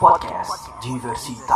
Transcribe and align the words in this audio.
Podcast 0.00 0.70
Diversita. 0.82 1.54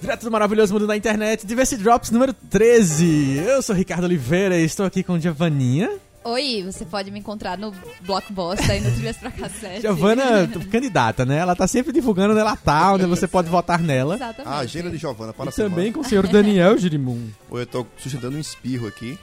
Direto 0.00 0.24
do 0.24 0.30
maravilhoso 0.30 0.72
mundo 0.72 0.86
da 0.86 0.96
internet, 0.96 1.46
Diversity 1.46 1.82
Drops 1.82 2.10
número 2.10 2.32
13. 2.32 3.38
Eu 3.46 3.62
sou 3.62 3.74
Ricardo 3.74 4.04
Oliveira 4.04 4.56
e 4.58 4.64
estou 4.64 4.86
aqui 4.86 5.02
com 5.02 5.18
Giovanninha. 5.18 5.90
Oi, 6.24 6.62
você 6.64 6.84
pode 6.84 7.10
me 7.10 7.18
encontrar 7.18 7.56
no 7.58 7.72
Blockbuster 8.02 8.76
e 8.76 8.80
no 8.80 8.90
Trilhas 8.92 9.16
pra 9.16 9.30
Cassete. 9.30 9.82
Giovana, 9.82 10.48
candidata, 10.70 11.24
né? 11.24 11.38
Ela 11.38 11.56
tá 11.56 11.66
sempre 11.66 11.92
divulgando 11.92 12.32
onde 12.32 12.40
ela 12.40 12.56
tá, 12.56 12.92
onde 12.92 13.06
você 13.06 13.26
pode 13.26 13.48
votar 13.48 13.80
nela. 13.80 14.14
Exatamente. 14.16 14.48
Ah, 14.54 14.58
agenda 14.58 14.90
de 14.90 14.96
Giovana 14.98 15.32
para 15.32 15.46
E 15.46 15.48
a 15.48 15.52
semana. 15.52 15.74
também 15.74 15.92
com 15.92 16.00
o 16.00 16.04
senhor 16.04 16.26
Daniel 16.26 16.76
Girimum. 16.78 17.28
Ou 17.50 17.58
eu 17.58 17.66
tô 17.66 17.86
sustentando 17.96 18.36
um 18.36 18.40
espirro 18.40 18.86
aqui. 18.86 19.18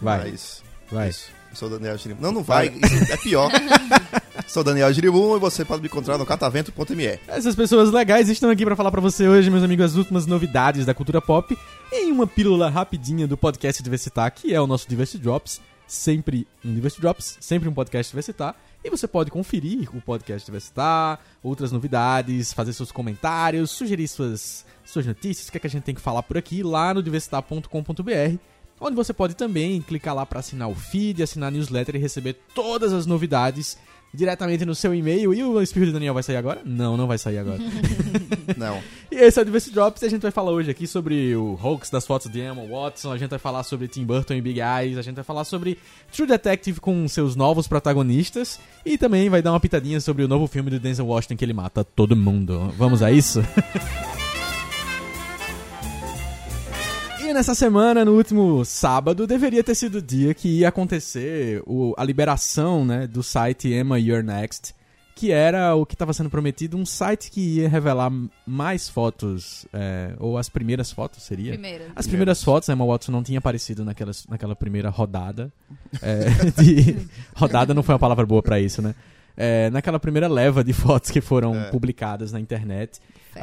Vai, 0.00 0.30
Mas 0.30 0.62
vai. 0.90 1.08
Isso. 1.08 1.30
Eu 1.50 1.56
sou 1.56 1.68
o 1.68 1.70
Daniel 1.72 1.96
Girimum. 1.98 2.20
Não, 2.20 2.32
não 2.32 2.42
vai. 2.42 2.68
Isso 2.68 3.12
é 3.12 3.16
pior. 3.16 3.50
sou 4.50 4.64
Daniel 4.64 4.92
Girimum 4.92 5.36
e 5.36 5.38
você 5.38 5.64
pode 5.64 5.80
me 5.80 5.86
encontrar 5.86 6.18
no 6.18 6.26
catavento.me. 6.26 7.20
Essas 7.28 7.54
pessoas 7.54 7.92
legais 7.92 8.28
estão 8.28 8.50
aqui 8.50 8.64
pra 8.64 8.74
falar 8.74 8.90
pra 8.90 9.00
você 9.00 9.28
hoje, 9.28 9.48
meus 9.48 9.62
amigos, 9.62 9.86
as 9.86 9.94
últimas 9.94 10.26
novidades 10.26 10.84
da 10.84 10.92
cultura 10.92 11.22
pop 11.22 11.56
em 11.92 12.10
uma 12.10 12.26
pílula 12.26 12.68
rapidinha 12.68 13.28
do 13.28 13.36
podcast 13.36 13.80
Diversitar, 13.80 14.32
que 14.32 14.52
é 14.52 14.60
o 14.60 14.66
nosso 14.66 14.88
Diversity 14.88 15.18
Drops. 15.22 15.60
Sempre 15.86 16.48
um 16.64 16.74
Diversity 16.74 17.00
Drops, 17.00 17.38
sempre 17.40 17.68
um 17.68 17.72
podcast 17.72 18.10
Diversitar. 18.10 18.56
E 18.82 18.90
você 18.90 19.06
pode 19.06 19.30
conferir 19.30 19.88
o 19.94 20.00
podcast 20.00 20.44
Diversitar, 20.44 21.20
outras 21.44 21.70
novidades, 21.70 22.52
fazer 22.52 22.72
seus 22.72 22.90
comentários, 22.90 23.70
sugerir 23.70 24.08
suas, 24.08 24.64
suas 24.84 25.06
notícias, 25.06 25.46
o 25.46 25.52
que, 25.52 25.58
é 25.58 25.60
que 25.60 25.66
a 25.68 25.70
gente 25.70 25.84
tem 25.84 25.94
que 25.94 26.00
falar 26.00 26.24
por 26.24 26.36
aqui, 26.36 26.64
lá 26.64 26.92
no 26.92 27.02
diversitar.com.br. 27.04 28.36
Onde 28.80 28.96
você 28.96 29.12
pode 29.12 29.36
também 29.36 29.80
clicar 29.82 30.14
lá 30.14 30.24
para 30.24 30.40
assinar 30.40 30.68
o 30.68 30.74
feed, 30.74 31.22
assinar 31.22 31.48
a 31.48 31.50
newsletter 31.50 31.94
e 31.94 31.98
receber 31.98 32.32
todas 32.54 32.92
as 32.92 33.04
novidades 33.04 33.76
diretamente 34.12 34.64
no 34.64 34.74
seu 34.74 34.94
e-mail. 34.94 35.32
E 35.32 35.42
o 35.42 35.60
Espírito 35.60 35.90
do 35.90 35.94
Daniel 35.94 36.14
vai 36.14 36.22
sair 36.22 36.36
agora? 36.36 36.60
Não, 36.64 36.96
não 36.96 37.06
vai 37.06 37.18
sair 37.18 37.38
agora. 37.38 37.58
Não. 38.56 38.80
e 39.10 39.16
esse 39.16 39.38
é 39.38 39.42
o 39.42 39.44
Diversity 39.44 39.74
Drops 39.74 40.02
e 40.02 40.06
a 40.06 40.10
gente 40.10 40.22
vai 40.22 40.30
falar 40.30 40.50
hoje 40.50 40.70
aqui 40.70 40.86
sobre 40.86 41.34
o 41.36 41.58
hoax 41.62 41.88
das 41.88 42.06
fotos 42.06 42.30
de 42.30 42.40
Emma 42.40 42.64
Watson, 42.64 43.12
a 43.12 43.18
gente 43.18 43.30
vai 43.30 43.38
falar 43.38 43.62
sobre 43.62 43.86
Tim 43.86 44.04
Burton 44.04 44.34
e 44.34 44.40
Big 44.40 44.60
Eyes, 44.60 44.98
a 44.98 45.02
gente 45.02 45.14
vai 45.14 45.24
falar 45.24 45.44
sobre 45.44 45.78
True 46.12 46.26
Detective 46.26 46.80
com 46.80 47.06
seus 47.08 47.36
novos 47.36 47.68
protagonistas 47.68 48.58
e 48.84 48.98
também 48.98 49.28
vai 49.28 49.40
dar 49.40 49.52
uma 49.52 49.60
pitadinha 49.60 50.00
sobre 50.00 50.24
o 50.24 50.28
novo 50.28 50.46
filme 50.46 50.70
do 50.70 50.80
Denzel 50.80 51.06
Washington 51.06 51.36
que 51.36 51.44
ele 51.44 51.52
mata 51.52 51.84
todo 51.84 52.16
mundo. 52.16 52.72
Vamos 52.76 53.02
a 53.02 53.10
isso? 53.12 53.40
E 57.30 57.32
nessa 57.32 57.54
semana, 57.54 58.04
no 58.04 58.16
último 58.16 58.64
sábado, 58.64 59.24
deveria 59.24 59.62
ter 59.62 59.76
sido 59.76 59.98
o 59.98 60.02
dia 60.02 60.34
que 60.34 60.48
ia 60.48 60.68
acontecer 60.68 61.62
o- 61.64 61.94
a 61.96 62.02
liberação 62.02 62.84
né, 62.84 63.06
do 63.06 63.22
site 63.22 63.68
Emma 63.72 64.00
You're 64.00 64.24
Next, 64.24 64.74
que 65.14 65.30
era 65.30 65.76
o 65.76 65.86
que 65.86 65.94
estava 65.94 66.12
sendo 66.12 66.28
prometido, 66.28 66.76
um 66.76 66.84
site 66.84 67.30
que 67.30 67.40
ia 67.58 67.68
revelar 67.68 68.10
mais 68.44 68.88
fotos, 68.88 69.64
é, 69.72 70.12
ou 70.18 70.36
as 70.38 70.48
primeiras 70.48 70.90
fotos 70.90 71.22
seria? 71.22 71.52
Primeiro. 71.52 71.84
As 71.94 72.08
primeiras 72.08 72.42
fotos, 72.42 72.68
a 72.68 72.72
Emma 72.72 72.84
Watson 72.84 73.12
não 73.12 73.22
tinha 73.22 73.38
aparecido 73.38 73.84
naquela, 73.84 74.10
naquela 74.28 74.56
primeira 74.56 74.90
rodada. 74.90 75.52
É, 76.02 76.28
de- 76.60 76.96
rodada 77.36 77.72
não 77.72 77.84
foi 77.84 77.94
uma 77.94 77.98
palavra 78.00 78.26
boa 78.26 78.42
pra 78.42 78.58
isso, 78.58 78.82
né? 78.82 78.92
É, 79.36 79.70
naquela 79.70 80.00
primeira 80.00 80.26
leva 80.26 80.64
de 80.64 80.72
fotos 80.72 81.12
que 81.12 81.20
foram 81.20 81.54
É. 81.54 81.70
publicadas 81.70 82.32
na 82.32 82.40
internet. 82.40 82.98
Fé, 83.32 83.40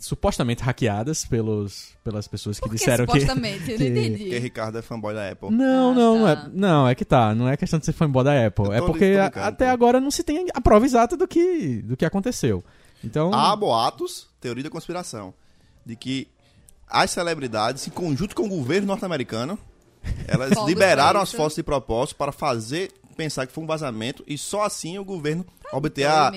supostamente 0.00 0.62
hackeadas 0.62 1.24
pelos, 1.24 1.90
pelas 2.02 2.26
pessoas 2.26 2.56
que 2.58 2.62
Por 2.62 2.70
que 2.70 2.76
disseram 2.78 3.06
que. 3.06 3.12
supostamente? 3.20 3.70
Eu 3.70 3.76
que- 3.78 3.84
não 3.84 3.92
Porque 3.94 4.08
entendi. 4.08 4.38
Ricardo 4.38 4.78
é 4.78 4.82
fanboy 4.82 5.14
da 5.14 5.30
Apple. 5.30 5.50
Não, 5.50 5.90
Ah, 5.90 5.94
não, 5.94 6.18
não 6.18 6.24
tá. 6.24 6.32
é, 6.46 6.50
não, 6.52 6.88
é 6.88 6.94
que 6.94 7.04
tá. 7.04 7.34
Não 7.34 7.48
é 7.48 7.56
questão 7.56 7.78
de 7.78 7.84
ser 7.86 7.92
fanboy 7.92 8.24
da 8.24 8.46
Apple. 8.46 8.64
Eu 8.66 8.72
É 8.72 8.80
porque 8.80 9.04
a- 9.20 9.46
até 9.46 9.68
agora 9.70 10.00
não 10.00 10.10
se 10.10 10.24
tem 10.24 10.46
a 10.52 10.60
prova 10.60 10.84
exata 10.86 11.16
do 11.16 11.28
que, 11.28 11.82
do 11.82 11.96
que 11.96 12.04
aconteceu. 12.04 12.64
Então. 13.04 13.32
Há 13.32 13.54
boatos, 13.54 14.26
teoria 14.40 14.64
da 14.64 14.70
conspiração, 14.70 15.32
de 15.86 15.94
que 15.96 16.26
as 16.88 17.10
celebridades, 17.10 17.86
em 17.86 17.90
conjunto 17.90 18.34
com 18.34 18.44
o 18.44 18.48
governo 18.48 18.86
norte-americano, 18.88 19.58
elas 20.26 20.52
liberaram 20.66 21.20
as 21.20 21.30
fotos 21.32 21.54
de 21.56 21.62
propósito 21.62 22.16
para 22.16 22.32
fazer 22.32 22.90
pensar 23.16 23.46
que 23.46 23.52
foi 23.52 23.62
um 23.62 23.66
vazamento 23.66 24.24
e 24.26 24.38
só 24.38 24.62
assim 24.64 24.98
o 24.98 25.04
governo 25.04 25.44
obter 25.72 26.06
Oi, 26.06 26.10
a, 26.10 26.32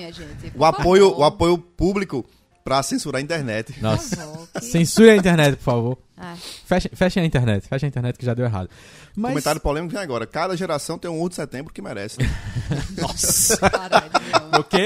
o 0.54 0.64
apoio, 0.66 1.08
favor. 1.08 1.20
o 1.20 1.24
apoio 1.24 1.58
público 1.58 2.24
para 2.64 2.82
censurar 2.82 3.20
a 3.20 3.22
internet. 3.22 3.74
Nossa. 3.82 4.16
Que- 4.54 4.60
Censure 4.62 5.10
a 5.10 5.16
internet, 5.16 5.56
por 5.56 5.62
favor. 5.64 5.98
Ah, 6.16 6.34
Fechem, 6.64 6.90
fechem 6.94 7.22
a 7.22 7.26
internet. 7.26 7.68
Fechem 7.68 7.86
a 7.86 7.90
internet 7.90 8.18
que 8.18 8.24
já 8.24 8.32
deu 8.32 8.46
errado. 8.46 8.70
Mas... 9.14 9.32
Comentário 9.32 9.60
polêmico 9.60 9.92
vem 9.92 10.02
agora. 10.02 10.26
Cada 10.26 10.56
geração 10.56 10.96
tem 10.96 11.10
um 11.10 11.22
1 11.22 11.28
de 11.28 11.34
setembro 11.34 11.74
que 11.74 11.82
merece. 11.82 12.16
Nossa. 12.98 13.58
caralho, 13.58 14.10
ok. 14.58 14.80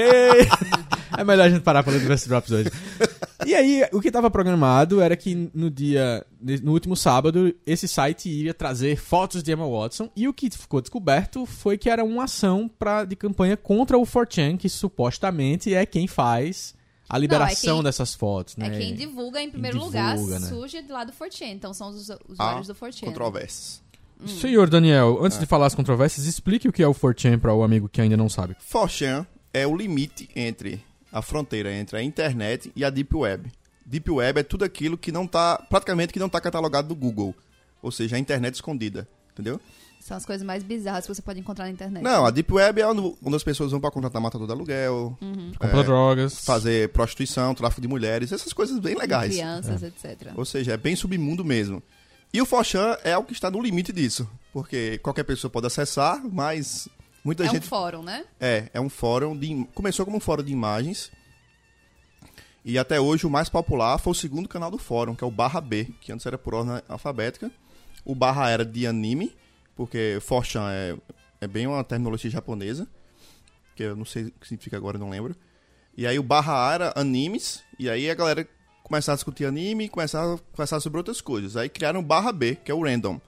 É 1.17 1.23
melhor 1.23 1.47
a 1.47 1.49
gente 1.49 1.61
parar 1.61 1.81
pelo 1.83 1.97
Diversity 1.97 2.27
Drops 2.29 2.51
hoje. 2.51 2.69
E 3.45 3.55
aí, 3.55 3.87
o 3.93 4.01
que 4.01 4.09
estava 4.09 4.29
programado 4.29 4.99
era 5.01 5.15
que 5.15 5.49
no 5.53 5.69
dia, 5.71 6.25
no 6.61 6.73
último 6.73 6.97
sábado, 6.97 7.55
esse 7.65 7.87
site 7.87 8.27
iria 8.29 8.53
trazer 8.53 8.97
fotos 8.97 9.41
de 9.41 9.53
Emma 9.53 9.65
Watson. 9.65 10.09
E 10.17 10.27
o 10.27 10.33
que 10.33 10.49
ficou 10.49 10.81
descoberto 10.81 11.45
foi 11.45 11.77
que 11.77 11.89
era 11.89 12.03
uma 12.03 12.25
ação 12.25 12.69
pra, 12.77 13.05
de 13.05 13.15
campanha 13.15 13.55
contra 13.55 13.97
o 13.97 14.03
4chan, 14.03 14.57
que 14.57 14.67
supostamente 14.67 15.73
é 15.73 15.85
quem 15.85 16.07
faz 16.07 16.77
a 17.09 17.17
liberação 17.17 17.75
quem- 17.77 17.83
dessas 17.83 18.13
fotos, 18.13 18.55
né? 18.55 18.67
É 18.67 18.77
quem 18.79 18.93
divulga 18.95 19.41
em 19.41 19.49
primeiro 19.49 19.77
divulga, 19.79 20.13
lugar, 20.15 20.39
né? 20.39 20.47
surge 20.47 20.81
de 20.81 20.91
lá 20.91 21.03
do 21.03 21.11
4chan. 21.11 21.47
Então 21.51 21.73
são 21.73 21.89
os 21.89 22.09
usuários 22.29 22.67
do 22.67 22.75
4chan. 22.75 23.05
controvérsias. 23.05 23.81
Senhor 24.25 24.69
Daniel, 24.69 25.17
antes 25.23 25.39
de 25.39 25.45
falar 25.45 25.65
as 25.67 25.73
controvérsias, 25.75 26.25
explique 26.25 26.67
o 26.67 26.73
que 26.73 26.83
é 26.83 26.87
o 26.87 26.93
4chan 26.93 27.39
para 27.39 27.53
o 27.53 27.63
amigo 27.63 27.87
que 27.89 28.01
ainda 28.01 28.17
não 28.17 28.27
sabe. 28.29 28.55
4chan 28.71 29.25
é 29.53 29.65
o 29.65 29.75
limite 29.75 30.29
entre 30.35 30.83
a 31.11 31.21
fronteira 31.21 31.73
entre 31.73 31.97
a 31.97 32.03
internet 32.03 32.71
e 32.75 32.83
a 32.83 32.89
Deep 32.89 33.15
Web. 33.15 33.49
Deep 33.85 34.11
Web 34.11 34.39
é 34.41 34.43
tudo 34.43 34.63
aquilo 34.65 34.97
que 34.97 35.11
não 35.11 35.25
tá, 35.25 35.57
praticamente 35.69 36.13
que 36.13 36.19
não 36.19 36.29
tá 36.29 36.39
catalogado 36.39 36.89
no 36.89 36.95
Google. 36.95 37.33
Ou 37.81 37.91
seja, 37.91 38.17
a 38.17 38.19
internet 38.19 38.55
escondida. 38.55 39.07
Entendeu? 39.31 39.59
São 39.99 40.15
as 40.17 40.25
coisas 40.25 40.45
mais 40.45 40.63
bizarras 40.63 41.05
que 41.05 41.13
você 41.13 41.21
pode 41.21 41.39
encontrar 41.39 41.65
na 41.65 41.71
internet. 41.71 42.01
Não, 42.01 42.25
a 42.25 42.31
Deep 42.31 42.51
Web 42.51 42.81
é 42.81 42.87
onde, 42.87 43.35
as 43.35 43.43
pessoas 43.43 43.71
vão 43.71 43.79
pra 43.81 43.91
contratar 43.91 44.21
matador 44.21 44.47
de 44.47 44.53
aluguel, 44.53 45.17
Compra 45.59 45.79
É, 45.81 45.83
drogas. 45.83 46.43
fazer 46.45 46.89
prostituição, 46.89 47.53
tráfico 47.53 47.81
de 47.81 47.87
mulheres, 47.87 48.31
essas 48.31 48.53
coisas 48.53 48.79
bem 48.79 48.95
legais. 48.95 49.33
Crianças, 49.33 49.83
etc. 49.83 50.31
Ou 50.35 50.45
seja, 50.45 50.73
é 50.73 50.77
bem 50.77 50.95
submundo 50.95 51.43
mesmo. 51.43 51.83
E 52.33 52.41
o 52.41 52.45
4chan 52.47 52.97
é 53.03 53.17
o 53.17 53.23
que 53.23 53.33
está 53.33 53.51
no 53.51 53.61
limite 53.61 53.91
disso. 53.91 54.27
Porque 54.53 54.99
qualquer 54.99 55.23
pessoa 55.23 55.51
pode 55.51 55.67
acessar, 55.67 56.21
mas 56.31 56.87
muita 57.23 57.43
É 57.43 57.49
um 57.49 57.51
gente 57.51 57.67
fórum, 57.67 58.01
né? 58.01 58.23
É, 58.39 58.69
é 58.73 58.79
um 58.79 58.89
fórum 58.89 59.37
de. 59.37 59.67
Começou 59.75 60.05
como 60.05 60.17
um 60.17 60.21
fórum 60.21 60.43
de 60.43 60.51
imagens. 60.51 61.11
E 62.63 62.77
até 62.77 62.99
hoje 62.99 63.25
o 63.25 63.29
mais 63.29 63.49
popular 63.49 63.97
foi 63.97 64.11
o 64.11 64.15
segundo 64.15 64.47
canal 64.47 64.69
do 64.69 64.77
fórum, 64.77 65.15
que 65.15 65.23
é 65.23 65.27
o 65.27 65.31
Barra 65.31 65.59
B, 65.61 65.87
que 66.01 66.11
antes 66.11 66.25
era 66.25 66.37
por 66.37 66.53
ordem 66.53 66.81
alfabética. 66.87 67.51
O 68.05 68.13
Barra 68.13 68.49
era 68.49 68.65
de 68.65 68.85
anime, 68.85 69.33
porque 69.79 70.17
4chan 70.19 70.69
é, 70.69 70.97
é 71.39 71.47
bem 71.47 71.65
uma 71.65 71.81
terminologia 71.85 72.29
japonesa, 72.29 72.85
que 73.77 73.83
eu 73.83 73.95
não 73.95 74.03
sei 74.03 74.23
o 74.25 74.31
que 74.31 74.45
significa 74.45 74.75
agora, 74.75 74.97
não 74.97 75.09
lembro. 75.09 75.33
E 75.95 76.05
aí 76.05 76.19
o 76.19 76.23
Barra 76.23 76.73
era 76.73 76.93
animes, 76.97 77.63
e 77.79 77.89
aí 77.89 78.09
a 78.09 78.13
galera 78.13 78.45
começava 78.83 79.13
a 79.13 79.15
discutir 79.15 79.45
anime 79.45 79.85
e 79.85 79.89
começava 79.89 80.35
a 80.35 80.37
conversar 80.51 80.81
sobre 80.81 80.97
outras 80.97 81.21
coisas. 81.21 81.55
Aí 81.55 81.69
criaram 81.69 82.01
o 82.01 82.03
Barra 82.03 82.33
B, 82.33 82.55
que 82.55 82.69
é 82.69 82.73
o 82.73 82.83
Random. 82.83 83.21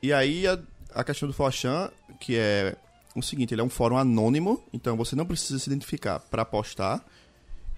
E 0.00 0.12
aí 0.12 0.46
a, 0.46 0.56
a 0.94 1.02
questão 1.02 1.28
do 1.28 1.34
4chan, 1.34 1.90
que 2.20 2.36
é 2.36 2.76
o 3.16 3.20
seguinte, 3.20 3.52
ele 3.52 3.60
é 3.60 3.64
um 3.64 3.68
fórum 3.68 3.96
anônimo, 3.96 4.62
então 4.72 4.96
você 4.96 5.16
não 5.16 5.26
precisa 5.26 5.58
se 5.58 5.68
identificar 5.68 6.20
para 6.20 6.44
postar. 6.44 7.04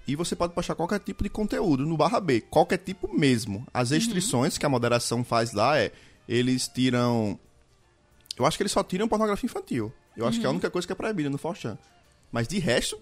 E 0.07 0.15
você 0.15 0.37
pode 0.37 0.53
postar 0.53 0.75
qualquer 0.75 1.01
tipo 1.01 1.23
de 1.23 1.31
conteúdo 1.31 1.87
no 1.87 1.97
barra 1.97 2.21
B, 2.21 2.43
qualquer 2.43 2.77
tipo 2.77 3.11
mesmo. 3.19 3.67
As 3.73 3.93
restrições 3.93 4.59
que 4.59 4.67
a 4.67 4.69
moderação 4.69 5.25
faz 5.25 5.55
lá 5.55 5.79
é, 5.79 5.91
eles 6.29 6.69
tiram... 6.69 7.41
Eu 8.39 8.45
acho 8.47 8.57
que 8.57 8.63
eles 8.63 8.73
só 8.73 8.83
tiram 8.83 9.07
pornografia 9.09 9.47
infantil. 9.47 9.93
Eu 10.17 10.27
acho 10.27 10.39
que 10.41 10.45
é 10.47 10.49
a 10.49 10.53
única 10.53 10.71
coisa 10.71 10.87
que 10.87 10.93
é 10.93 10.97
proibida 10.97 11.31
no 11.31 11.39
4chan. 11.39 11.77
Mas 12.33 12.49
de 12.49 12.59
resto, 12.59 12.99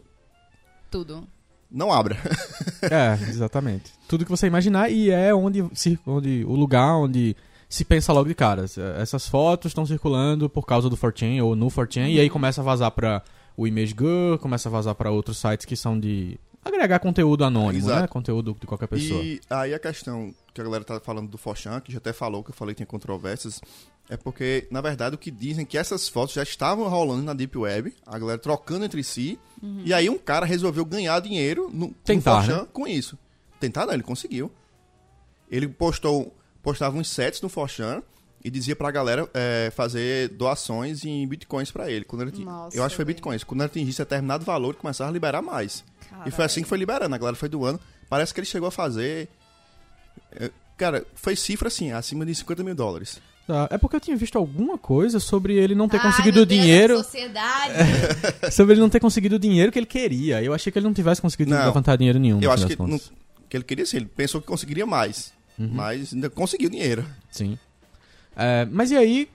Tudo. 0.90 1.26
não 1.70 1.92
abra. 1.92 2.16
É, 2.82 3.12
exatamente. 3.30 3.92
Tudo 4.08 4.24
que 4.24 4.30
você 4.30 4.46
imaginar 4.48 4.90
e 4.90 5.08
é 5.10 5.32
onde, 5.32 5.64
se- 5.72 5.98
onde 6.06 6.44
o 6.46 6.54
lugar 6.54 6.96
onde 6.96 7.36
se 7.68 7.84
pensa 7.84 8.12
logo 8.12 8.28
de 8.28 8.34
cara. 8.34 8.64
Essas 8.98 9.28
fotos 9.28 9.70
estão 9.70 9.86
circulando 9.86 10.50
por 10.50 10.66
causa 10.66 10.90
do 10.90 10.96
4chan 10.96 11.42
ou 11.44 11.54
no 11.56 11.68
4chan 11.68 12.08
e 12.10 12.18
aí 12.20 12.28
começa 12.28 12.60
a 12.60 12.64
vazar 12.64 12.90
pra 12.90 13.22
o 13.56 13.66
ImageGur, 13.66 14.38
começa 14.38 14.68
a 14.68 14.72
vazar 14.72 14.94
pra 14.96 15.10
outros 15.10 15.38
sites 15.38 15.64
que 15.64 15.76
são 15.76 15.98
de 15.98 16.38
agregar 16.64 16.98
conteúdo 16.98 17.44
anônimo, 17.44 17.86
Exato. 17.86 18.00
né? 18.02 18.06
Conteúdo 18.08 18.56
de 18.60 18.66
qualquer 18.66 18.88
pessoa. 18.88 19.22
E 19.22 19.40
aí 19.48 19.72
a 19.74 19.78
questão 19.78 20.34
que 20.52 20.60
a 20.60 20.64
galera 20.64 20.82
tá 20.84 20.98
falando 21.00 21.28
do 21.28 21.38
Forchan, 21.38 21.80
que 21.80 21.92
já 21.92 21.98
até 21.98 22.12
falou, 22.12 22.42
que 22.42 22.50
eu 22.50 22.54
falei 22.54 22.74
que 22.74 22.78
tem 22.78 22.86
controvérsias, 22.86 23.60
é 24.08 24.16
porque, 24.16 24.66
na 24.70 24.80
verdade, 24.80 25.14
o 25.14 25.18
que 25.18 25.30
dizem 25.30 25.62
é 25.62 25.66
que 25.66 25.78
essas 25.78 26.08
fotos 26.08 26.34
já 26.34 26.42
estavam 26.42 26.88
rolando 26.88 27.22
na 27.22 27.32
Deep 27.32 27.56
Web, 27.56 27.94
a 28.06 28.18
galera 28.18 28.38
trocando 28.38 28.84
entre 28.84 29.02
si, 29.02 29.38
e 29.84 29.94
aí 29.94 30.10
um 30.10 30.18
cara 30.18 30.44
resolveu 30.44 30.84
ganhar 30.84 31.20
dinheiro 31.20 31.70
no, 31.72 31.92
Tentar, 32.04 32.42
no 32.42 32.48
4chan 32.48 32.60
né? 32.62 32.68
com 32.72 32.86
isso. 32.86 33.18
Tentar 33.60 33.86
não, 33.86 33.94
ele 33.94 34.02
conseguiu. 34.02 34.50
Ele 35.50 35.68
postou, 35.68 36.34
postava 36.62 36.96
uns 36.96 37.08
sets 37.08 37.40
no 37.40 37.48
4chan, 37.48 38.02
e 38.44 38.50
dizia 38.50 38.74
pra 38.74 38.90
galera 38.90 39.28
é, 39.32 39.70
fazer 39.74 40.28
doações 40.30 41.04
em 41.04 41.26
bitcoins 41.26 41.70
pra 41.70 41.90
ele. 41.90 42.04
Quando 42.04 42.22
ele 42.22 42.44
Nossa, 42.44 42.76
eu 42.76 42.82
acho 42.82 42.94
que 42.94 42.96
foi 42.96 43.04
bitcoins. 43.04 43.44
Quando 43.44 43.60
ele 43.60 43.66
atingisse 43.66 43.98
determinado 43.98 44.44
valor, 44.44 44.74
começava 44.74 45.10
a 45.10 45.12
liberar 45.12 45.40
mais. 45.42 45.84
E 46.26 46.30
foi 46.30 46.44
assim 46.44 46.62
que 46.62 46.68
foi 46.68 46.78
liberando, 46.78 47.14
a 47.14 47.18
galera 47.18 47.36
foi 47.36 47.48
doando. 47.48 47.80
Parece 48.08 48.34
que 48.34 48.40
ele 48.40 48.46
chegou 48.46 48.68
a 48.68 48.72
fazer. 48.72 49.28
é, 50.32 50.50
Cara, 50.76 51.06
foi 51.14 51.36
cifra 51.36 51.68
assim, 51.68 51.92
acima 51.92 52.26
de 52.26 52.34
50 52.34 52.64
mil 52.64 52.74
dólares. 52.74 53.20
Tá, 53.52 53.68
É 53.70 53.76
porque 53.76 53.96
eu 53.96 54.00
tinha 54.00 54.16
visto 54.16 54.36
alguma 54.38 54.78
coisa 54.78 55.20
sobre 55.20 55.54
ele 55.56 55.74
não 55.74 55.86
ter 55.88 55.98
Ai, 55.98 56.04
conseguido 56.04 56.36
meu 56.36 56.42
o 56.44 56.46
Deus, 56.46 56.60
dinheiro. 56.60 56.96
Sociedade. 56.98 57.74
Sobre 58.50 58.72
ele 58.74 58.80
não 58.80 58.88
ter 58.88 58.98
conseguido 59.00 59.36
o 59.36 59.38
dinheiro 59.38 59.70
que 59.70 59.78
ele 59.78 59.84
queria. 59.86 60.42
Eu 60.42 60.54
achei 60.54 60.72
que 60.72 60.78
ele 60.78 60.86
não 60.86 60.94
tivesse 60.94 61.20
conseguido 61.20 61.50
Não. 61.50 61.64
levantar 61.66 61.96
dinheiro 61.96 62.18
nenhum. 62.18 62.40
Eu 62.40 62.50
acho 62.50 62.66
que, 62.66 62.76
não- 62.80 62.98
que 63.48 63.56
ele 63.56 63.64
queria 63.64 63.84
sim, 63.84 63.98
ele 63.98 64.06
pensou 64.06 64.40
que 64.40 64.46
conseguiria 64.46 64.86
mais. 64.86 65.32
Uhum. 65.58 65.68
Mas 65.70 66.14
ainda 66.14 66.30
conseguiu 66.30 66.70
dinheiro. 66.70 67.04
Sim. 67.30 67.58
É, 68.34 68.66
mas 68.70 68.90
e 68.90 68.96
aí, 68.96 69.28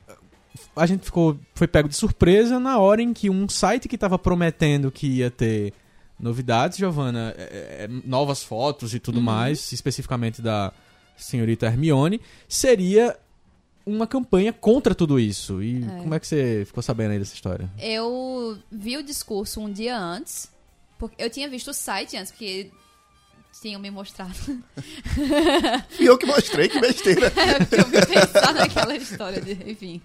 a 0.76 0.88
gente 0.88 1.06
ficou, 1.06 1.38
foi 1.54 1.68
pego 1.68 1.88
de 1.88 1.96
surpresa 1.96 2.60
na 2.60 2.80
hora 2.80 3.02
em 3.04 3.14
que 3.14 3.30
um 3.30 3.48
site 3.48 3.88
que 3.88 3.94
estava 3.96 4.18
prometendo 4.18 4.90
que 4.92 5.06
ia 5.08 5.30
ter 5.30 5.74
novidades, 6.20 6.80
Giovana, 6.80 7.36
é, 7.38 7.84
é, 7.84 7.88
novas 8.04 8.42
fotos 8.42 8.96
e 8.96 9.00
tudo 9.00 9.22
mais, 9.22 9.72
especificamente 9.72 10.42
da 10.42 10.74
senhorita 11.16 11.68
Hermione, 11.68 12.20
seria 12.50 13.16
uma 13.88 14.06
campanha 14.06 14.52
contra 14.52 14.94
tudo 14.94 15.20
isso. 15.20 15.64
E 15.64 15.82
como 16.02 16.14
é 16.14 16.20
que 16.20 16.28
você 16.28 16.64
ficou 16.66 16.84
sabendo 16.84 17.12
aí 17.12 17.20
dessa 17.20 17.34
história? 17.34 17.70
Eu 17.80 18.58
vi 18.70 18.98
o 18.98 19.04
discurso 19.04 19.62
um 19.62 19.72
dia 19.72 19.98
antes. 19.98 20.52
Porque 21.00 21.24
eu 21.24 21.30
tinha 21.30 21.48
visto 21.48 21.70
o 21.70 21.74
site 21.74 22.18
antes, 22.18 22.32
porque 22.32 22.72
tinham 23.62 23.80
me 23.80 23.90
mostrado. 23.90 24.34
E 26.00 26.06
eu 26.06 26.18
que 26.18 26.26
mostrei, 26.26 26.68
que 26.68 26.80
besteira. 26.80 27.32
porque 27.32 27.76
eu 27.82 27.86
fui 27.86 28.06
pensar 28.06 28.54
naquela 28.54 28.96
história 28.96 29.42
de. 29.42 29.72
Enfim. 29.72 30.02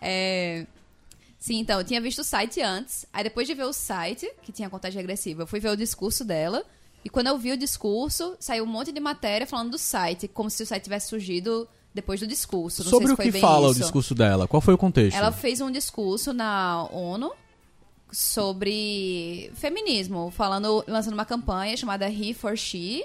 É, 0.00 0.66
Sim, 1.38 1.60
então, 1.60 1.78
eu 1.78 1.84
tinha 1.84 2.00
visto 2.00 2.18
o 2.18 2.24
site 2.24 2.60
antes. 2.60 3.06
Aí 3.12 3.22
depois 3.22 3.46
de 3.46 3.54
ver 3.54 3.64
o 3.64 3.72
site, 3.72 4.28
que 4.42 4.50
tinha 4.50 4.68
contagem 4.68 4.98
regressiva, 4.98 5.42
eu 5.42 5.46
fui 5.46 5.60
ver 5.60 5.68
o 5.68 5.76
discurso 5.76 6.24
dela. 6.24 6.64
E 7.04 7.08
quando 7.08 7.28
eu 7.28 7.38
vi 7.38 7.52
o 7.52 7.56
discurso, 7.56 8.36
saiu 8.40 8.64
um 8.64 8.66
monte 8.66 8.90
de 8.90 8.98
matéria 8.98 9.46
falando 9.46 9.70
do 9.70 9.78
site, 9.78 10.26
como 10.26 10.50
se 10.50 10.64
o 10.64 10.66
site 10.66 10.82
tivesse 10.82 11.08
surgido 11.08 11.68
depois 11.96 12.20
do 12.20 12.26
discurso. 12.26 12.84
Não 12.84 12.90
Sobre 12.90 13.12
o 13.12 13.16
que 13.16 13.32
fala 13.32 13.70
isso. 13.70 13.78
o 13.78 13.82
discurso 13.82 14.14
dela? 14.14 14.46
Qual 14.46 14.60
foi 14.60 14.74
o 14.74 14.78
contexto? 14.78 15.16
Ela 15.16 15.32
fez 15.32 15.60
um 15.60 15.70
discurso 15.70 16.32
na 16.32 16.86
ONU 16.92 17.32
sobre 18.12 19.50
feminismo, 19.54 20.30
falando, 20.30 20.84
lançando 20.86 21.14
uma 21.14 21.24
campanha 21.24 21.76
chamada 21.76 22.06
He 22.08 22.34
for 22.34 22.56
She, 22.56 23.04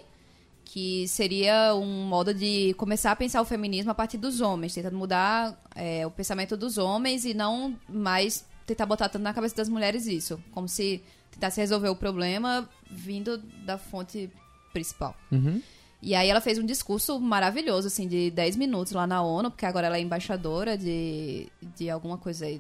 que 0.65 1.07
seria 1.07 1.73
um 1.73 2.05
modo 2.05 2.33
de 2.33 2.73
começar 2.75 3.11
a 3.11 3.15
pensar 3.15 3.41
o 3.41 3.45
feminismo 3.45 3.91
a 3.91 3.95
partir 3.95 4.17
dos 4.17 4.41
homens, 4.41 4.73
tentando 4.73 4.97
mudar 4.97 5.57
é, 5.73 6.05
o 6.05 6.11
pensamento 6.11 6.55
dos 6.55 6.77
homens 6.77 7.25
e 7.25 7.33
não 7.33 7.75
mais 7.89 8.45
tentar 8.65 8.85
botar 8.85 9.09
tanto 9.09 9.23
na 9.23 9.33
cabeça 9.33 9.55
das 9.55 9.69
mulheres 9.69 10.05
isso, 10.05 10.41
como 10.51 10.67
se 10.67 11.01
tentasse 11.31 11.59
resolver 11.59 11.89
o 11.89 11.95
problema 11.95 12.69
vindo 12.89 13.37
da 13.65 13.77
fonte 13.77 14.29
principal. 14.73 15.15
Uhum. 15.31 15.61
E 16.01 16.15
aí 16.15 16.29
ela 16.29 16.41
fez 16.41 16.57
um 16.57 16.65
discurso 16.65 17.19
maravilhoso, 17.19 17.87
assim, 17.87 18.07
de 18.07 18.31
10 18.31 18.55
minutos 18.55 18.93
lá 18.93 19.05
na 19.05 19.21
ONU, 19.21 19.51
porque 19.51 19.65
agora 19.65 19.85
ela 19.85 19.97
é 19.97 20.01
embaixadora 20.01 20.75
de, 20.75 21.47
de 21.75 21.89
alguma 21.89 22.17
coisa 22.17 22.45
aí, 22.45 22.59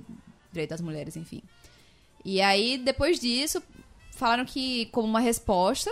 direito 0.51 0.69
das 0.69 0.81
mulheres, 0.81 1.15
enfim. 1.15 1.41
E 2.23 2.39
aí, 2.39 2.77
depois 2.77 3.19
disso, 3.19 3.63
falaram 4.11 4.45
que, 4.45 4.85
como 4.87 5.07
uma 5.07 5.19
resposta, 5.19 5.91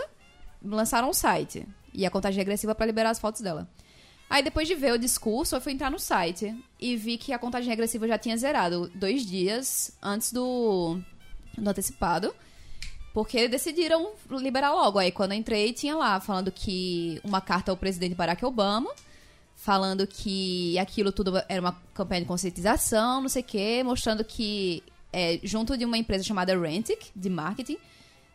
lançaram 0.62 1.10
um 1.10 1.12
site. 1.12 1.66
E 1.92 2.06
a 2.06 2.10
contagem 2.10 2.38
regressiva 2.38 2.72
para 2.72 2.86
liberar 2.86 3.10
as 3.10 3.18
fotos 3.18 3.40
dela. 3.40 3.68
Aí, 4.28 4.44
depois 4.44 4.68
de 4.68 4.76
ver 4.76 4.92
o 4.92 4.98
discurso, 4.98 5.56
eu 5.56 5.60
fui 5.60 5.72
entrar 5.72 5.90
no 5.90 5.98
site 5.98 6.56
e 6.78 6.94
vi 6.94 7.18
que 7.18 7.32
a 7.32 7.38
contagem 7.38 7.68
regressiva 7.68 8.06
já 8.06 8.16
tinha 8.16 8.36
zerado 8.36 8.88
dois 8.94 9.26
dias 9.26 9.90
antes 10.00 10.32
do, 10.32 11.00
do 11.58 11.68
antecipado. 11.68 12.32
Porque 13.20 13.46
decidiram 13.48 14.12
liberar 14.30 14.72
logo. 14.72 14.98
Aí 14.98 15.12
quando 15.12 15.32
eu 15.32 15.38
entrei, 15.38 15.74
tinha 15.74 15.94
lá 15.94 16.18
falando 16.20 16.50
que 16.50 17.20
uma 17.22 17.38
carta 17.38 17.70
ao 17.70 17.76
presidente 17.76 18.14
Barack 18.14 18.42
Obama, 18.46 18.90
falando 19.54 20.06
que 20.06 20.78
aquilo 20.78 21.12
tudo 21.12 21.36
era 21.46 21.60
uma 21.60 21.78
campanha 21.92 22.22
de 22.22 22.26
conscientização, 22.26 23.20
não 23.20 23.28
sei 23.28 23.42
o 23.42 23.44
quê, 23.44 23.82
mostrando 23.84 24.24
que, 24.24 24.82
é, 25.12 25.38
junto 25.42 25.76
de 25.76 25.84
uma 25.84 25.98
empresa 25.98 26.24
chamada 26.24 26.58
Rentic, 26.58 27.10
de 27.14 27.28
marketing, 27.28 27.76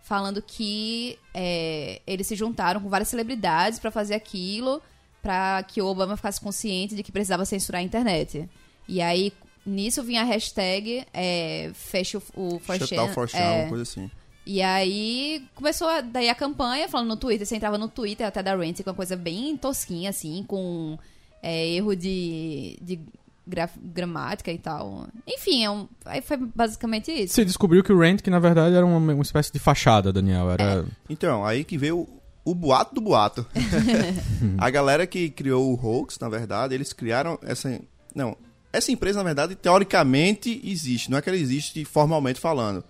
falando 0.04 0.40
que 0.40 1.18
é, 1.34 2.00
eles 2.06 2.28
se 2.28 2.36
juntaram 2.36 2.80
com 2.80 2.88
várias 2.88 3.08
celebridades 3.08 3.80
para 3.80 3.90
fazer 3.90 4.14
aquilo, 4.14 4.80
para 5.20 5.64
que 5.64 5.82
o 5.82 5.88
Obama 5.88 6.16
ficasse 6.16 6.40
consciente 6.40 6.96
de 6.96 7.02
que 7.02 7.12
precisava 7.12 7.44
censurar 7.44 7.82
a 7.82 7.84
internet. 7.84 8.48
E 8.88 9.02
aí, 9.02 9.34
nisso 9.66 10.04
vinha 10.04 10.22
a 10.22 10.26
hashtag 10.26 11.08
é, 11.12 11.72
feche 11.74 12.18
o, 12.18 12.24
o 12.36 12.60
4chan, 12.60 12.88
Chutar 12.88 13.06
o 13.06 13.14
Forchão, 13.14 13.40
é, 13.40 13.62
uma 13.64 13.70
coisa 13.70 13.82
assim. 13.82 14.12
E 14.46 14.62
aí 14.62 15.44
começou 15.56 15.88
a- 15.88 16.02
daí 16.02 16.30
a 16.30 16.36
campanha 16.36 16.88
falando 16.88 17.08
no 17.10 17.18
Twitter. 17.18 17.46
Você 17.48 17.56
entrava 17.56 17.78
no 17.78 17.88
Twitter 17.88 18.26
até 18.28 18.44
da 18.44 18.56
Rent 18.56 18.82
com 18.84 18.90
uma 18.90 18.96
coisa 18.96 19.16
bem 19.16 19.56
tosquinha, 19.58 20.10
assim, 20.10 20.44
com 20.48 20.98
é, 21.42 21.68
erro 21.70 21.96
de, 21.96 22.78
de 22.82 23.00
graf- 23.48 23.78
gramática 23.84 24.52
e 24.52 24.58
tal. 24.58 25.08
Enfim, 25.28 25.64
é 25.64 25.70
um- 25.70 25.88
aí 26.06 26.22
foi 26.22 26.38
basicamente 26.38 27.12
isso. 27.12 27.34
Você 27.36 27.46
descobriu 27.46 27.84
que 27.84 27.94
o 27.94 28.00
Rent, 28.00 28.22
que 28.22 28.30
na 28.30 28.40
verdade 28.40 28.76
era 28.76 28.86
uma, 28.86 28.98
uma 29.14 29.22
espécie 29.24 29.52
de 29.52 29.60
fachada, 29.60 30.12
Daniel. 30.14 30.50
Era. 30.52 30.86
Então, 31.10 31.46
aí 31.46 31.64
que 31.64 31.78
veio 31.78 32.00
o, 32.00 32.52
o 32.52 32.56
boato 32.56 32.96
do 32.96 33.02
boato. 33.02 33.46
a 34.58 34.70
galera 34.70 35.06
que 35.08 35.30
criou 35.30 35.72
o 35.72 35.76
hoax, 35.86 36.18
na 36.20 36.30
verdade, 36.30 36.74
eles 36.74 36.94
criaram 36.94 37.38
essa. 37.44 37.80
Não, 38.14 38.36
essa 38.74 38.92
empresa, 38.92 39.20
na 39.20 39.24
verdade, 39.24 39.56
teoricamente 39.56 40.60
existe. 40.64 41.10
Não 41.12 41.18
é 41.18 41.22
que 41.22 41.30
ela 41.30 41.38
existe 41.38 41.84
formalmente 41.86 42.40
falando. 42.40 42.84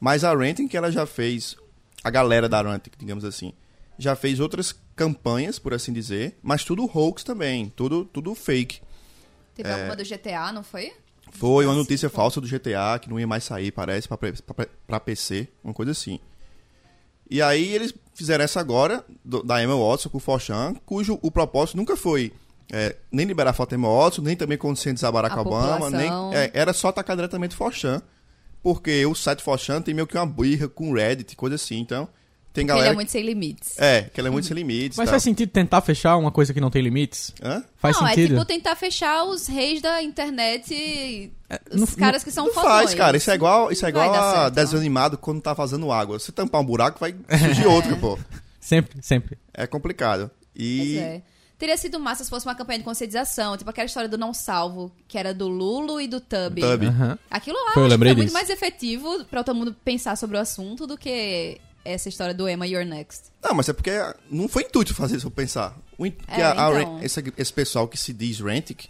Mas 0.00 0.24
a 0.24 0.34
Renting, 0.34 0.68
que 0.68 0.76
ela 0.76 0.90
já 0.90 1.06
fez. 1.06 1.56
A 2.04 2.10
galera 2.10 2.48
da 2.48 2.62
Renting, 2.62 2.90
digamos 2.98 3.24
assim, 3.24 3.52
já 3.98 4.14
fez 4.14 4.38
outras 4.38 4.74
campanhas, 4.94 5.58
por 5.58 5.74
assim 5.74 5.92
dizer. 5.92 6.36
Mas 6.42 6.64
tudo 6.64 6.88
hoax 6.92 7.24
também. 7.24 7.68
Tudo, 7.74 8.04
tudo 8.04 8.34
fake. 8.34 8.80
Teve 9.54 9.70
alguma 9.72 9.96
do 9.96 10.04
GTA, 10.04 10.52
não 10.52 10.62
foi? 10.62 10.92
Foi 11.32 11.64
uma 11.66 11.74
notícia 11.74 12.08
foi. 12.08 12.16
falsa 12.16 12.40
do 12.40 12.46
GTA, 12.46 12.98
que 13.00 13.08
não 13.10 13.18
ia 13.18 13.26
mais 13.26 13.42
sair, 13.44 13.72
parece, 13.72 14.08
pra 14.86 15.00
PC, 15.00 15.48
uma 15.64 15.74
coisa 15.74 15.92
assim. 15.92 16.20
E 17.28 17.42
aí 17.42 17.74
eles 17.74 17.92
fizeram 18.14 18.44
essa 18.44 18.60
agora, 18.60 19.04
do- 19.24 19.42
da 19.42 19.62
Emma 19.62 19.74
Watson 19.76 20.08
com 20.08 20.18
o 20.18 20.20
Forchan, 20.20 20.74
cujo 20.86 21.18
o 21.22 21.30
propósito 21.30 21.76
nunca 21.76 21.96
foi 21.96 22.32
é, 22.72 22.96
nem 23.12 23.26
liberar 23.26 23.50
a 23.50 23.52
foto 23.52 23.70
da 23.70 23.76
Emma 23.76 23.88
Watson, 23.88 24.22
nem 24.22 24.36
também 24.36 24.58
conscientizar 24.58 25.12
Barack 25.12 25.36
A 25.36 25.40
Obama, 25.40 25.90
nem, 25.90 26.10
é, 26.34 26.50
era 26.54 26.72
só 26.72 26.88
atacar 26.88 27.16
diretamente 27.16 27.54
o 27.54 27.58
Forchan, 27.58 28.02
porque 28.66 29.06
o 29.06 29.14
site 29.14 29.44
Forchan 29.44 29.80
tem 29.80 29.94
meio 29.94 30.08
que 30.08 30.16
uma 30.18 30.26
birra 30.26 30.66
com 30.68 30.92
Reddit, 30.92 31.36
coisa 31.36 31.54
assim, 31.54 31.78
então 31.78 32.08
tem 32.52 32.66
galera... 32.66 32.88
ele 32.88 32.92
é 32.94 32.96
muito 32.96 33.12
sem 33.12 33.22
limites. 33.22 33.78
É, 33.78 34.10
que 34.12 34.18
ela 34.18 34.28
é 34.28 34.32
muito 34.32 34.48
sem 34.48 34.56
limites. 34.56 34.98
Mas 34.98 35.04
tal. 35.06 35.12
faz 35.12 35.22
sentido 35.22 35.48
tentar 35.50 35.80
fechar 35.82 36.16
uma 36.16 36.32
coisa 36.32 36.52
que 36.52 36.60
não 36.60 36.68
tem 36.68 36.82
limites? 36.82 37.32
Hã? 37.40 37.62
Faz 37.76 37.94
não, 38.00 38.08
sentido? 38.08 38.24
é 38.24 38.34
tipo 38.34 38.44
tentar 38.44 38.74
fechar 38.74 39.22
os 39.22 39.46
reis 39.46 39.80
da 39.80 40.02
internet, 40.02 41.30
os 41.70 41.78
não- 41.80 41.86
caras 41.86 42.24
que 42.24 42.32
são 42.32 42.46
Não 42.46 42.52
fodões. 42.54 42.72
faz, 42.72 42.94
cara. 42.94 43.16
Isso 43.16 43.30
é 43.30 43.36
igual, 43.36 43.70
isso 43.70 43.86
é 43.86 43.88
igual 43.88 44.12
a 44.12 44.32
certo, 44.32 44.54
desenho 44.54 44.72
não. 44.72 44.80
animado 44.80 45.16
quando 45.16 45.40
tá 45.40 45.54
fazendo 45.54 45.92
água. 45.92 46.18
Se 46.18 46.32
tampar 46.32 46.60
um 46.60 46.64
buraco, 46.64 46.98
vai 46.98 47.14
surgir 47.38 47.66
outro, 47.68 47.96
pô. 47.98 48.18
Sempre, 48.58 48.98
sempre. 49.00 49.38
É 49.54 49.64
complicado. 49.68 50.28
Pois 50.56 50.66
E 50.66 50.98
é. 50.98 51.22
Teria 51.58 51.76
sido 51.76 51.98
massa 51.98 52.22
se 52.22 52.28
fosse 52.28 52.44
uma 52.46 52.54
campanha 52.54 52.78
de 52.80 52.84
conscientização, 52.84 53.56
tipo 53.56 53.70
aquela 53.70 53.86
história 53.86 54.08
do 54.08 54.18
não 54.18 54.34
salvo, 54.34 54.92
que 55.08 55.16
era 55.16 55.32
do 55.32 55.48
Lulo 55.48 55.98
e 56.00 56.06
do 56.06 56.20
Tubby. 56.20 56.60
Tubby. 56.60 56.86
Aham. 56.86 57.18
Aquilo 57.30 57.56
lá 57.64 57.72
Foi, 57.72 57.82
eu 57.82 57.86
acho 57.86 57.98
que 57.98 58.04
foi 58.04 58.14
muito 58.14 58.32
mais 58.32 58.50
efetivo 58.50 59.24
pra 59.24 59.42
todo 59.42 59.56
mundo 59.56 59.74
pensar 59.84 60.16
sobre 60.16 60.36
o 60.36 60.40
assunto 60.40 60.86
do 60.86 60.98
que 60.98 61.58
essa 61.82 62.08
história 62.10 62.34
do 62.34 62.46
Emma 62.48 62.66
You're 62.66 62.84
Next. 62.84 63.30
Não, 63.42 63.54
mas 63.54 63.68
é 63.68 63.72
porque 63.72 63.90
não 64.30 64.48
foi 64.48 64.64
intuito 64.64 64.94
fazer 64.94 65.16
isso, 65.16 65.28
eu 65.28 65.30
pensar. 65.30 65.74
O 65.96 66.04
in- 66.04 66.14
É, 66.28 66.42
a- 66.42 66.50
a 66.50 66.52
então. 66.80 66.96
Ren- 66.98 67.04
esse, 67.04 67.32
esse 67.38 67.52
pessoal 67.52 67.88
que 67.88 67.96
se 67.96 68.12
diz 68.12 68.38
Rentic, 68.40 68.86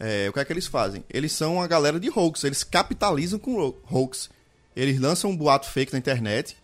é, 0.00 0.28
o 0.28 0.32
que 0.32 0.40
é 0.40 0.44
que 0.44 0.52
eles 0.52 0.66
fazem? 0.66 1.04
Eles 1.10 1.30
são 1.32 1.62
a 1.62 1.66
galera 1.68 2.00
de 2.00 2.08
hoax, 2.10 2.42
eles 2.42 2.64
capitalizam 2.64 3.38
com 3.38 3.74
hoax. 3.88 4.28
Eles 4.74 4.98
lançam 5.00 5.30
um 5.30 5.36
boato 5.36 5.68
fake 5.68 5.92
na 5.92 5.98
internet, 6.00 6.56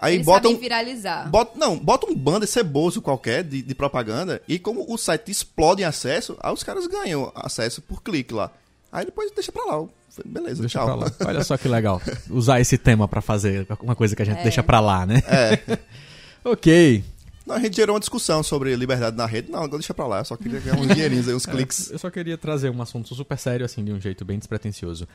aí 0.00 0.14
Eles 0.14 0.26
botam... 0.26 0.50
sabem 0.50 0.60
viralizar. 0.60 1.28
Bota, 1.28 1.58
não, 1.58 1.76
bota 1.78 2.06
um 2.10 2.14
bando 2.14 2.46
ceboso 2.46 3.00
qualquer 3.02 3.44
de, 3.44 3.62
de 3.62 3.74
propaganda 3.74 4.40
e 4.48 4.58
como 4.58 4.84
o 4.88 4.96
site 4.96 5.30
explode 5.30 5.82
em 5.82 5.84
acesso, 5.84 6.36
aí 6.40 6.52
os 6.52 6.62
caras 6.62 6.86
ganham 6.86 7.30
acesso 7.34 7.80
por 7.82 8.02
clique 8.02 8.32
lá. 8.34 8.50
Aí 8.92 9.04
depois 9.04 9.30
deixa 9.32 9.52
pra 9.52 9.64
lá. 9.64 9.84
Beleza, 10.24 10.60
Deixa 10.60 10.78
tchau. 10.80 10.86
pra 10.86 10.94
lá. 10.96 11.12
Olha 11.24 11.44
só 11.44 11.56
que 11.56 11.68
legal. 11.68 12.02
Usar 12.28 12.60
esse 12.60 12.76
tema 12.76 13.06
pra 13.06 13.20
fazer 13.20 13.66
uma 13.80 13.94
coisa 13.94 14.16
que 14.16 14.22
a 14.22 14.24
gente 14.24 14.40
É. 14.40 14.42
deixa 14.42 14.62
pra 14.62 14.80
lá, 14.80 15.06
né? 15.06 15.22
É. 15.28 15.78
ok. 16.44 17.04
Não, 17.46 17.54
a 17.54 17.60
gente 17.60 17.76
gerou 17.76 17.94
uma 17.94 18.00
discussão 18.00 18.42
sobre 18.42 18.74
liberdade 18.76 19.16
na 19.16 19.24
rede. 19.26 19.50
Não, 19.50 19.68
deixa 19.68 19.94
pra 19.94 20.06
lá. 20.06 20.18
Eu 20.18 20.24
só 20.24 20.36
queria 20.36 20.58
ganhar 20.60 20.76
uns 20.78 20.88
dinheirinhos 20.88 21.28
aí, 21.28 21.34
uns 21.34 21.46
cliques. 21.46 21.90
Eu 21.90 21.98
só 21.98 22.10
queria 22.10 22.36
trazer 22.36 22.70
um 22.70 22.82
assunto 22.82 23.14
super 23.14 23.38
sério, 23.38 23.64
assim, 23.64 23.84
de 23.84 23.92
um 23.92 24.00
jeito 24.00 24.24
bem 24.24 24.38
despretensioso. 24.38 25.06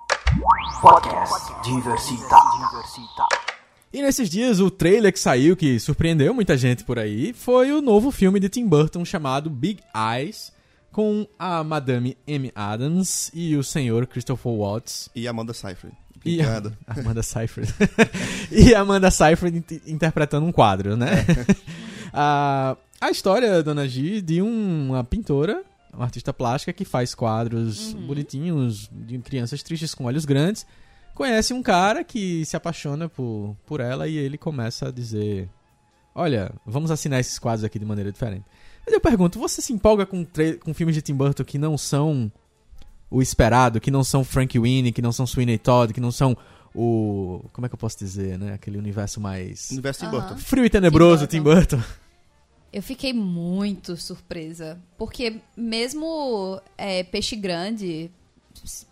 Podcast 0.81 1.53
Diversita. 1.63 2.35
Diversita. 2.57 3.44
E 3.95 4.01
nesses 4.01 4.29
dias, 4.29 4.59
o 4.59 4.69
trailer 4.69 5.13
que 5.13 5.17
saiu, 5.19 5.55
que 5.55 5.79
surpreendeu 5.79 6.33
muita 6.33 6.57
gente 6.57 6.83
por 6.83 6.99
aí, 6.99 7.31
foi 7.31 7.71
o 7.71 7.81
novo 7.81 8.11
filme 8.11 8.41
de 8.41 8.49
Tim 8.49 8.67
Burton 8.67 9.05
chamado 9.05 9.49
Big 9.49 9.79
Eyes, 9.95 10.51
com 10.91 11.25
a 11.39 11.63
Madame 11.63 12.17
M. 12.27 12.51
Adams 12.53 13.31
e 13.33 13.55
o 13.55 13.63
senhor 13.63 14.05
Christopher 14.05 14.51
Watts. 14.51 15.09
E 15.15 15.29
Amanda 15.29 15.53
Seyfried. 15.53 15.95
E 16.25 16.41
a-. 16.41 16.61
Amanda 16.87 17.23
Seyfried. 17.23 17.73
e 18.51 18.75
a 18.75 18.81
Amanda 18.81 19.09
Seyfried 19.09 19.59
int- 19.59 19.87
interpretando 19.87 20.45
um 20.45 20.51
quadro, 20.51 20.97
né? 20.97 21.25
a, 22.11 22.75
a 22.99 23.09
história, 23.09 23.63
Dona 23.63 23.87
G, 23.87 24.19
de 24.21 24.41
um- 24.41 24.89
uma 24.89 25.05
pintora, 25.05 25.63
uma 25.93 26.03
artista 26.03 26.33
plástica 26.33 26.73
que 26.73 26.83
faz 26.83 27.15
quadros 27.15 27.93
bonitinhos 27.93 28.89
de 28.91 29.17
crianças 29.19 29.63
tristes 29.63 29.95
com 29.95 30.03
olhos 30.03 30.25
grandes. 30.25 30.65
Conhece 31.15 31.53
um 31.53 31.63
cara 31.63 32.03
que 32.03 32.43
se 32.43 32.57
apaixona 32.57 33.07
por, 33.07 33.55
por 33.65 33.79
ela 33.79 34.05
e 34.05 34.17
ele 34.17 34.37
começa 34.37 34.89
a 34.89 34.91
dizer: 34.91 35.49
Olha, 36.13 36.51
vamos 36.65 36.91
assinar 36.91 37.21
esses 37.21 37.39
quadros 37.39 37.63
aqui 37.63 37.79
de 37.79 37.85
maneira 37.85 38.11
diferente. 38.11 38.43
Mas 38.85 38.93
eu 38.93 38.99
pergunto, 38.99 39.39
você 39.39 39.61
se 39.61 39.71
empolga 39.73 40.05
com, 40.05 40.27
com 40.63 40.73
filmes 40.73 40.93
de 40.93 41.01
Tim 41.01 41.15
Burton 41.15 41.45
que 41.45 41.57
não 41.57 41.77
são 41.77 42.31
o 43.09 43.21
esperado, 43.21 43.79
que 43.79 43.89
não 43.89 44.03
são 44.03 44.25
Frank 44.25 44.59
Winnie, 44.59 44.91
que 44.91 45.01
não 45.01 45.13
são 45.13 45.25
Sweeney 45.25 45.57
Todd, 45.57 45.93
que 45.93 46.01
não 46.01 46.11
são 46.11 46.35
o. 46.75 47.45
Como 47.53 47.65
é 47.65 47.69
que 47.69 47.75
eu 47.75 47.79
posso 47.79 47.97
dizer, 47.97 48.37
né? 48.37 48.53
Aquele 48.53 48.77
universo 48.77 49.21
mais. 49.21 49.71
Universo 49.71 50.01
Tim. 50.01 50.11
Burton. 50.11 50.37
Frio 50.37 50.65
e 50.65 50.69
tenebroso, 50.69 51.25
Tim 51.25 51.37
Tim 51.37 51.43
Burton. 51.43 51.81
Eu 52.73 52.83
fiquei 52.83 53.13
muito 53.13 53.95
surpresa. 53.95 54.77
Porque 54.97 55.39
mesmo 55.55 56.61
é, 56.77 57.03
Peixe 57.03 57.37
Grande, 57.37 58.11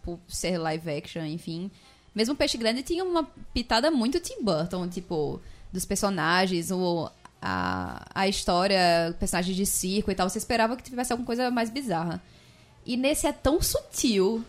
por 0.01 0.19
ser 0.25 0.57
live 0.57 0.89
action, 0.89 1.25
enfim. 1.25 1.69
Mesmo 2.13 2.35
Peixe 2.35 2.57
Grande 2.57 2.83
tinha 2.83 3.03
uma 3.03 3.27
pitada 3.53 3.89
muito 3.89 4.19
Tim 4.19 4.43
Burton, 4.43 4.87
tipo, 4.87 5.41
dos 5.71 5.85
personagens, 5.85 6.69
o, 6.71 7.09
a, 7.41 8.05
a 8.13 8.27
história, 8.27 9.15
personagens 9.19 9.55
de 9.55 9.65
circo 9.65 10.11
e 10.11 10.15
tal. 10.15 10.29
Você 10.29 10.37
esperava 10.37 10.75
que 10.77 10.83
tivesse 10.83 11.11
alguma 11.11 11.25
coisa 11.25 11.49
mais 11.49 11.69
bizarra. 11.69 12.21
E 12.85 12.95
nesse 12.95 13.25
é 13.25 13.31
tão 13.31 13.61
sutil, 13.61 14.43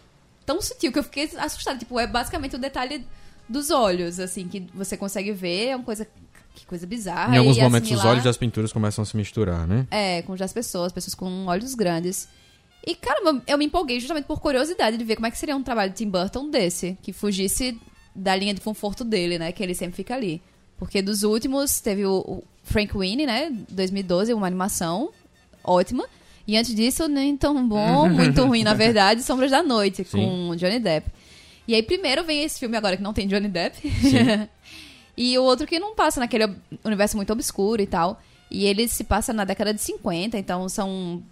tão 0.44 0.60
sutil, 0.60 0.92
que 0.92 0.98
eu 0.98 1.02
fiquei 1.02 1.30
assustada. 1.38 1.78
Tipo, 1.78 1.98
é 1.98 2.06
basicamente 2.06 2.56
o 2.56 2.58
detalhe 2.58 3.06
dos 3.48 3.70
olhos, 3.70 4.20
assim, 4.20 4.46
que 4.48 4.66
você 4.74 4.96
consegue 4.96 5.32
ver. 5.32 5.68
É 5.68 5.76
uma 5.76 5.84
coisa. 5.84 6.06
Que 6.54 6.64
coisa 6.66 6.86
bizarra. 6.86 7.34
em 7.34 7.38
alguns 7.38 7.56
e 7.56 7.60
momentos 7.60 7.90
os 7.90 8.04
olhos 8.04 8.22
das 8.22 8.36
pinturas 8.36 8.72
começam 8.72 9.02
a 9.02 9.04
se 9.04 9.16
misturar, 9.16 9.66
né? 9.66 9.88
é, 9.90 10.22
com 10.22 10.34
as 10.34 10.52
pessoas, 10.52 10.92
pessoas 10.92 11.12
com 11.12 11.46
olhos 11.46 11.74
grandes. 11.74 12.28
E, 12.86 12.94
caramba, 12.94 13.42
eu 13.46 13.56
me 13.56 13.64
empolguei 13.64 13.98
justamente 13.98 14.26
por 14.26 14.40
curiosidade 14.40 14.98
de 14.98 15.04
ver 15.04 15.16
como 15.16 15.26
é 15.26 15.30
que 15.30 15.38
seria 15.38 15.56
um 15.56 15.62
trabalho 15.62 15.90
de 15.90 15.96
Tim 15.96 16.10
Burton 16.10 16.50
desse, 16.50 16.98
que 17.02 17.12
fugisse 17.12 17.80
da 18.14 18.36
linha 18.36 18.52
de 18.52 18.60
conforto 18.60 19.04
dele, 19.04 19.38
né? 19.38 19.52
Que 19.52 19.62
ele 19.62 19.74
sempre 19.74 19.96
fica 19.96 20.14
ali. 20.14 20.42
Porque 20.76 21.00
dos 21.00 21.22
últimos, 21.22 21.80
teve 21.80 22.04
o, 22.04 22.18
o 22.18 22.44
Frank 22.62 22.96
Winnie, 22.96 23.26
né? 23.26 23.50
2012, 23.70 24.34
uma 24.34 24.46
animação 24.46 25.10
ótima. 25.62 26.04
E 26.46 26.58
antes 26.58 26.74
disso, 26.74 27.08
nem 27.08 27.34
tão 27.36 27.66
bom, 27.66 28.08
muito 28.10 28.44
ruim, 28.44 28.62
na 28.62 28.74
verdade, 28.74 29.22
Sombras 29.22 29.50
da 29.50 29.62
Noite, 29.62 30.04
com 30.04 30.54
Johnny 30.56 30.78
Depp. 30.78 31.08
E 31.66 31.74
aí, 31.74 31.82
primeiro 31.82 32.22
vem 32.22 32.42
esse 32.42 32.58
filme 32.58 32.76
agora 32.76 32.98
que 32.98 33.02
não 33.02 33.14
tem 33.14 33.26
Johnny 33.26 33.48
Depp. 33.48 33.78
e 35.16 35.38
o 35.38 35.42
outro 35.42 35.66
que 35.66 35.78
não 35.78 35.94
passa 35.94 36.20
naquele 36.20 36.54
universo 36.84 37.16
muito 37.16 37.32
obscuro 37.32 37.80
e 37.80 37.86
tal. 37.86 38.20
E 38.50 38.66
ele 38.66 38.86
se 38.88 39.04
passa 39.04 39.32
na 39.32 39.44
década 39.44 39.72
de 39.72 39.80
50, 39.80 40.36
então 40.36 40.68
são 40.68 41.22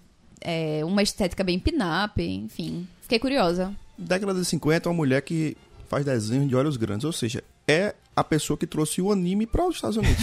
é, 0.44 0.84
uma 0.84 1.02
estética 1.02 1.42
bem 1.42 1.58
pin-up, 1.58 2.22
enfim. 2.22 2.86
Fiquei 3.02 3.18
curiosa. 3.18 3.74
Década 3.96 4.34
de 4.34 4.44
50, 4.44 4.88
uma 4.88 4.94
mulher 4.94 5.22
que 5.22 5.56
faz 5.88 6.04
desenhos 6.04 6.48
de 6.48 6.56
olhos 6.56 6.76
grandes. 6.76 7.04
Ou 7.04 7.12
seja, 7.12 7.42
é 7.66 7.94
a 8.14 8.22
pessoa 8.22 8.58
que 8.58 8.66
trouxe 8.66 9.00
o 9.00 9.10
anime 9.10 9.46
para 9.46 9.66
os 9.66 9.76
Estados 9.76 9.96
Unidos. 9.96 10.18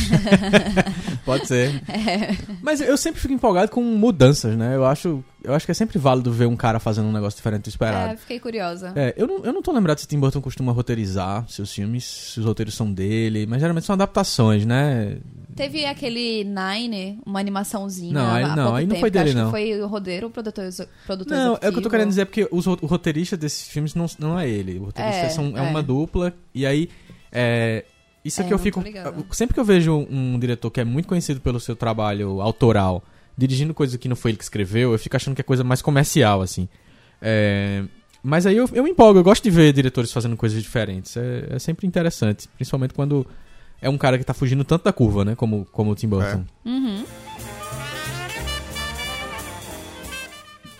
Pode 1.25 1.48
ser. 1.48 1.81
Mas 2.62 2.79
eu 2.81 2.96
sempre 2.98 3.19
fico 3.19 3.34
empolgado 3.34 3.72
com 3.72 3.81
mudanças, 3.84 4.55
né? 4.55 4.75
Eu 4.75 4.86
acho, 4.86 5.24
eu 5.43 5.53
acho 5.55 5.65
que 5.65 5.72
é 5.72 5.74
sempre 5.74 5.98
válido 5.98 6.31
ver 6.31 6.46
um 6.46 6.55
cara 6.55 6.79
fazendo 6.79 7.08
um 7.08 7.12
negócio 7.12 7.38
diferente 7.38 7.63
do 7.63 7.67
É, 7.67 7.69
esperado. 7.69 8.17
fiquei 8.19 8.39
curiosa. 8.39 8.93
É, 8.96 9.13
eu 9.17 9.25
não, 9.27 9.43
eu 9.43 9.51
não 9.51 9.62
tô 9.63 9.72
lembrado 9.72 9.98
se 9.98 10.08
Tim 10.08 10.19
Burton 10.19 10.39
costuma 10.39 10.72
roteirizar 10.72 11.46
seus 11.50 11.74
filmes, 11.74 12.03
se 12.05 12.39
os 12.39 12.46
roteiros 12.46 12.75
são 12.75 12.91
dele, 12.93 13.48
mas 13.48 13.60
geralmente 13.60 13.86
são 13.86 13.93
adaptações, 13.96 14.65
né? 14.67 15.17
Teve 15.55 15.84
aquele 15.86 16.43
Nine, 16.43 17.19
uma 17.25 17.39
animaçãozinha. 17.39 18.13
Não, 18.13 18.31
aí- 18.31 18.55
não, 18.55 18.75
aí 18.75 18.86
não 18.86 18.89
tempo, 18.91 19.00
foi 19.01 19.10
dele, 19.12 19.25
acho 19.29 19.34
que 19.36 19.41
não. 19.41 19.50
Foi 19.50 19.81
o 19.81 19.88
roteiro, 19.88 20.27
o 20.27 20.29
produtor, 20.29 20.65
produtor 21.08 21.36
Não, 21.36 21.53
é 21.53 21.55
o 21.55 21.58
que 21.58 21.58
eu 21.58 21.60
tô 21.60 21.67
executivo. 21.67 21.89
querendo 21.89 22.10
dizer, 22.10 22.25
porque 22.25 22.48
os, 22.51 22.67
o 22.67 22.74
roteirista 22.86 23.36
desses 23.36 23.67
filmes 23.67 23.96
não, 23.96 24.05
não 24.19 24.39
é 24.39 24.48
ele. 24.48 24.77
O 24.77 24.86
roteirista 24.86 25.25
É, 25.25 25.29
são- 25.29 25.58
é, 25.58 25.60
é. 25.60 25.69
uma 25.69 25.81
dupla, 25.81 26.34
e 26.53 26.65
aí. 26.67 26.88
É, 27.31 27.86
isso 28.24 28.41
é, 28.41 28.43
É, 28.43 28.48
que 28.48 28.53
eu 28.53 28.59
fico. 28.59 28.83
Sempre 29.31 29.53
que 29.53 29.59
eu 29.59 29.65
vejo 29.65 30.07
um 30.09 30.38
diretor 30.39 30.69
que 30.71 30.79
é 30.79 30.83
muito 30.83 31.07
conhecido 31.07 31.39
pelo 31.39 31.59
seu 31.59 31.75
trabalho 31.75 32.41
autoral, 32.41 33.03
dirigindo 33.38 33.74
coisa 33.74 33.98
que 33.98 34.09
não 34.09 34.15
foi 34.15 34.31
ele 34.31 34.38
que 34.38 34.43
escreveu, 34.43 34.91
eu 34.91 35.00
fico 35.00 35.15
achando 35.15 35.36
que 35.36 35.41
é 35.41 35.43
coisa 35.43 35.63
mais 35.63 35.81
comercial, 35.81 36.41
assim. 36.41 36.67
É, 37.21 37.83
mas 38.21 38.45
aí 38.45 38.57
eu, 38.57 38.69
eu 38.74 38.83
me 38.83 38.91
empolgo, 38.91 39.19
eu 39.19 39.24
gosto 39.24 39.43
de 39.43 39.50
ver 39.50 39.71
diretores 39.74 40.12
fazendo 40.12 40.36
coisas 40.36 40.62
diferentes. 40.62 41.15
É, 41.15 41.48
é 41.51 41.59
sempre 41.59 41.88
interessante, 41.88 42.48
principalmente 42.50 42.93
quando 42.93 43.25
é 43.81 43.89
um 43.89 43.98
cara 43.98 44.17
que 44.17 44.24
tá 44.24 44.33
fugindo 44.33 44.63
tanto 44.63 44.83
da 44.83 44.93
curva, 44.93 45.24
né? 45.24 45.36
Como, 45.36 45.65
como 45.71 45.91
o 45.91 45.95
Tim 45.95 46.07
Burton. 46.07 46.43
Uhum. 46.65 47.05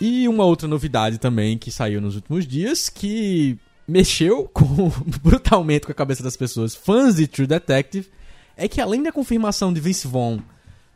E 0.00 0.26
uma 0.28 0.44
outra 0.44 0.66
novidade 0.66 1.18
também 1.18 1.58
que 1.58 1.70
saiu 1.70 2.00
nos 2.00 2.14
últimos 2.16 2.46
dias, 2.46 2.88
que 2.88 3.58
mexeu 3.90 4.48
com, 4.54 4.90
brutalmente 5.22 5.86
com 5.86 5.92
a 5.92 5.94
cabeça 5.94 6.22
das 6.22 6.36
pessoas 6.36 6.74
fãs 6.74 7.16
de 7.16 7.26
True 7.26 7.46
Detective, 7.46 8.08
é 8.56 8.68
que 8.68 8.80
além 8.80 9.02
da 9.02 9.12
confirmação 9.12 9.72
de 9.72 9.80
Vince 9.80 10.06
Vaughn 10.06 10.38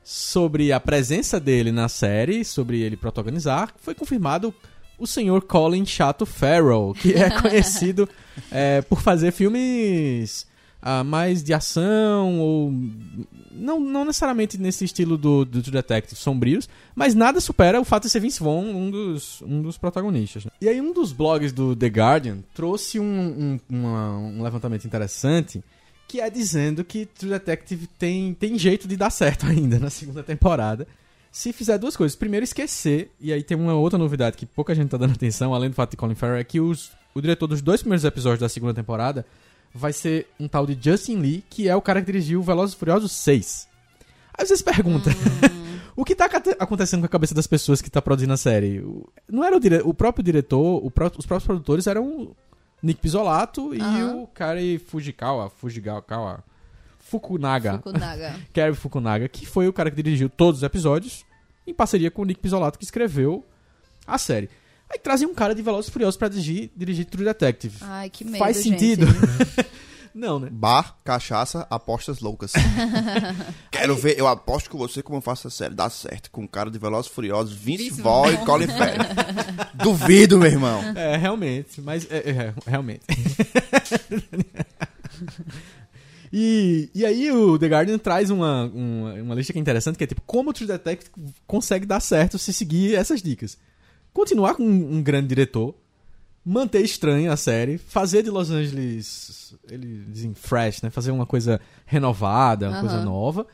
sobre 0.03 0.73
a 0.73 0.79
presença 0.79 1.41
dele 1.41 1.73
na 1.73 1.89
série, 1.89 2.45
sobre 2.45 2.81
ele 2.81 2.97
protagonizar, 2.97 3.75
foi 3.81 3.95
confirmado 3.95 4.55
o 4.99 5.07
senhor 5.07 5.43
Colin 5.43 5.85
Chato 5.85 6.25
Farrell, 6.27 6.95
que 7.01 7.15
é 7.15 7.31
conhecido 7.41 8.09
é, 8.51 8.83
por 8.83 9.01
fazer 9.01 9.33
filmes 9.33 10.47
ah, 10.87 11.03
mais 11.03 11.43
de 11.43 11.55
ação 11.55 12.39
ou 12.39 12.71
não, 13.53 13.81
não 13.81 14.05
necessariamente 14.05 14.59
nesse 14.59 14.85
estilo 14.85 15.17
do, 15.17 15.43
do 15.45 15.63
True 15.63 15.73
Detective 15.73 16.15
sombrios, 16.15 16.69
mas 16.95 17.15
nada 17.15 17.41
supera 17.41 17.81
o 17.81 17.85
fato 17.85 18.03
de 18.05 18.11
ser 18.11 18.21
Vince 18.21 18.43
Vaughn 18.43 18.67
um 18.71 18.91
dos, 18.91 19.41
um 19.43 19.63
dos 19.63 19.79
protagonistas. 19.79 20.45
né? 20.45 20.51
E 20.61 20.69
aí 20.69 20.81
um 20.83 20.93
dos 20.93 21.11
blogs 21.13 21.53
do 21.53 21.75
The 21.75 21.87
Guardian 21.87 22.39
trouxe 22.53 23.01
um, 23.01 23.05
um, 23.05 23.61
uma- 23.79 24.19
um 24.19 24.43
levantamento 24.43 24.85
interessante 24.85 25.65
que 26.07 26.21
é 26.21 26.29
dizendo 26.29 26.85
que 26.85 27.07
True 27.07 27.31
Detective 27.31 27.87
tem, 27.99 28.35
tem 28.35 28.59
jeito 28.59 28.87
de 28.87 28.95
dar 28.97 29.09
certo 29.11 29.47
ainda 29.49 29.79
na 29.79 29.89
segunda 29.89 30.23
temporada. 30.23 30.87
Se 31.33 31.53
fizer 31.53 31.79
duas 31.79 31.97
coisas. 31.97 32.15
Primeiro, 32.15 32.45
esquecer. 32.45 33.11
E 33.21 33.33
aí 33.33 33.43
tem 33.43 33.57
uma 33.57 33.75
outra 33.75 33.99
novidade 33.99 34.37
que 34.37 34.45
pouca 34.47 34.75
gente 34.75 34.91
tá 34.91 34.97
dando 34.99 35.15
atenção, 35.15 35.53
além 35.55 35.71
do 35.71 35.75
fato 35.75 35.93
de 35.93 35.97
Colin 35.97 36.15
Farrell, 36.15 36.39
é 36.39 36.45
que 36.45 36.61
os, 36.61 36.93
o 37.15 37.21
diretor 37.21 37.47
dos 37.49 37.61
dois 37.63 37.81
primeiros 37.81 38.05
episódios 38.05 38.41
da 38.41 38.49
segunda 38.49 38.75
temporada 38.75 39.25
vai 39.75 39.93
ser 39.93 40.29
um 40.39 40.47
tal 40.47 40.65
de 40.67 40.79
Justin 40.81 41.17
Lee, 41.19 41.45
que 41.51 41.69
é 41.69 41.75
o 41.75 41.83
cara 41.83 42.01
que 42.01 42.07
dirigiu 42.07 42.41
Velozes 42.43 42.75
e 42.75 42.79
Furiosos 42.79 43.11
6. 43.13 43.69
Aí 44.39 44.47
você 44.47 44.57
se 44.57 44.65
pergunta, 44.65 45.11
o 45.97 46.05
que 46.05 46.15
tá 46.15 46.27
acontecendo 46.59 47.01
com 47.01 47.07
a 47.07 47.09
cabeça 47.09 47.35
das 47.35 47.47
pessoas 47.47 47.83
que 47.83 47.91
tá 47.91 48.01
produzindo 48.01 48.33
a 48.33 48.37
série? 48.37 48.85
Não 49.29 49.43
era 49.45 49.57
o, 49.57 49.61
dire... 49.61 49.81
o 49.85 49.93
próprio 49.93 50.23
diretor, 50.25 50.85
o 50.85 50.91
pró- 50.91 51.11
os 51.19 51.27
próprios 51.27 51.47
produtores 51.47 51.87
eram 51.87 52.07
o 52.07 52.37
Nick 52.83 53.01
Pisolato 53.01 53.75
e 53.75 53.81
o 53.81 54.27
Kari 54.29 54.79
Fujikawa, 54.79 55.51
Fujigawa, 55.51 56.45
Fukunaga, 56.99 57.79
Fukunaga. 57.79 58.41
Cary 58.53 58.75
Fukunaga, 58.75 59.29
que 59.29 59.47
foi 59.47 59.69
o 59.69 59.73
cara 59.73 59.91
que 59.91 60.03
dirigiu 60.03 60.29
todos 60.29 60.59
os 60.61 60.63
episódios, 60.65 61.25
em 61.67 61.75
parceria 61.75 62.11
com 62.11 62.23
o 62.23 62.25
Nick 62.25 62.41
Pisolato, 62.41 62.79
que 62.79 62.85
escreveu 62.85 63.45
a 64.07 64.19
série. 64.19 64.49
Aí 64.91 64.99
trazem 64.99 65.27
um 65.27 65.35
cara 65.35 65.55
de 65.55 65.63
Velozes 65.63 65.89
e 65.89 65.93
Furiosos 65.93 66.17
pra 66.17 66.29
dirigir, 66.29 66.71
dirigir 66.77 67.07
True 67.07 67.25
Detective. 67.25 67.77
Ai, 67.81 68.11
que 68.11 68.25
medo, 68.25 68.39
Faz 68.39 68.57
gente. 68.63 68.79
sentido? 68.79 69.07
Não, 70.15 70.39
né? 70.39 70.49
Bar, 70.49 70.97
cachaça, 71.03 71.67
apostas 71.69 72.21
loucas. 72.21 72.53
Quero 73.69 73.97
ver, 73.97 74.17
eu 74.17 74.29
aposto 74.29 74.71
com 74.71 74.79
você 74.79 75.03
como 75.03 75.19
eu 75.19 75.21
faço 75.21 75.49
a 75.49 75.51
série. 75.51 75.75
Dá 75.75 75.91
certo. 75.91 76.31
Com 76.31 76.43
um 76.43 76.47
cara 76.47 76.71
de 76.71 76.79
Velozes 76.79 77.11
e 77.11 77.15
Furiosos, 77.15 77.53
Vince 77.53 78.01
Vaughn 78.01 78.31
e. 78.31 78.37
Colin 78.47 78.69
Farrell. 78.69 79.01
Duvido, 79.75 80.39
meu 80.39 80.49
irmão. 80.49 80.81
É, 80.95 81.17
realmente. 81.17 81.81
Mas, 81.81 82.07
é, 82.09 82.31
é, 82.31 82.55
realmente. 82.65 83.03
e, 86.33 86.89
e 86.95 87.05
aí 87.05 87.33
o 87.33 87.59
The 87.59 87.67
Guardian 87.67 87.99
traz 87.99 88.31
uma, 88.31 88.67
uma, 88.73 89.15
uma 89.15 89.35
lista 89.35 89.53
que 89.53 89.59
é 89.59 89.63
interessante, 89.63 89.99
que 89.99 90.05
é 90.05 90.07
tipo, 90.07 90.23
como 90.25 90.51
o 90.51 90.53
True 90.53 90.69
Detective 90.69 91.11
consegue 91.45 91.87
dar 91.87 91.99
certo 91.99 92.39
se 92.39 92.53
seguir 92.53 92.95
essas 92.95 93.21
dicas. 93.21 93.59
Continuar 94.15 94.55
com 94.55 94.63
um, 94.63 94.95
um 94.97 95.03
grande 95.03 95.29
diretor, 95.29 95.75
manter 96.45 96.81
estranha 96.83 97.33
a 97.33 97.37
série, 97.37 97.77
fazer 97.77 98.23
de 98.23 98.31
Los 98.31 98.51
Angeles, 98.51 99.55
eles 99.69 100.07
dizem 100.11 100.33
fresh, 100.35 100.81
né? 100.83 100.89
Fazer 100.89 101.11
uma 101.11 101.27
coisa 101.27 101.61
renovada, 101.85 102.71
uma 102.71 102.81
coisa 102.81 102.97
Aham. 102.97 103.05
nova. 103.05 103.47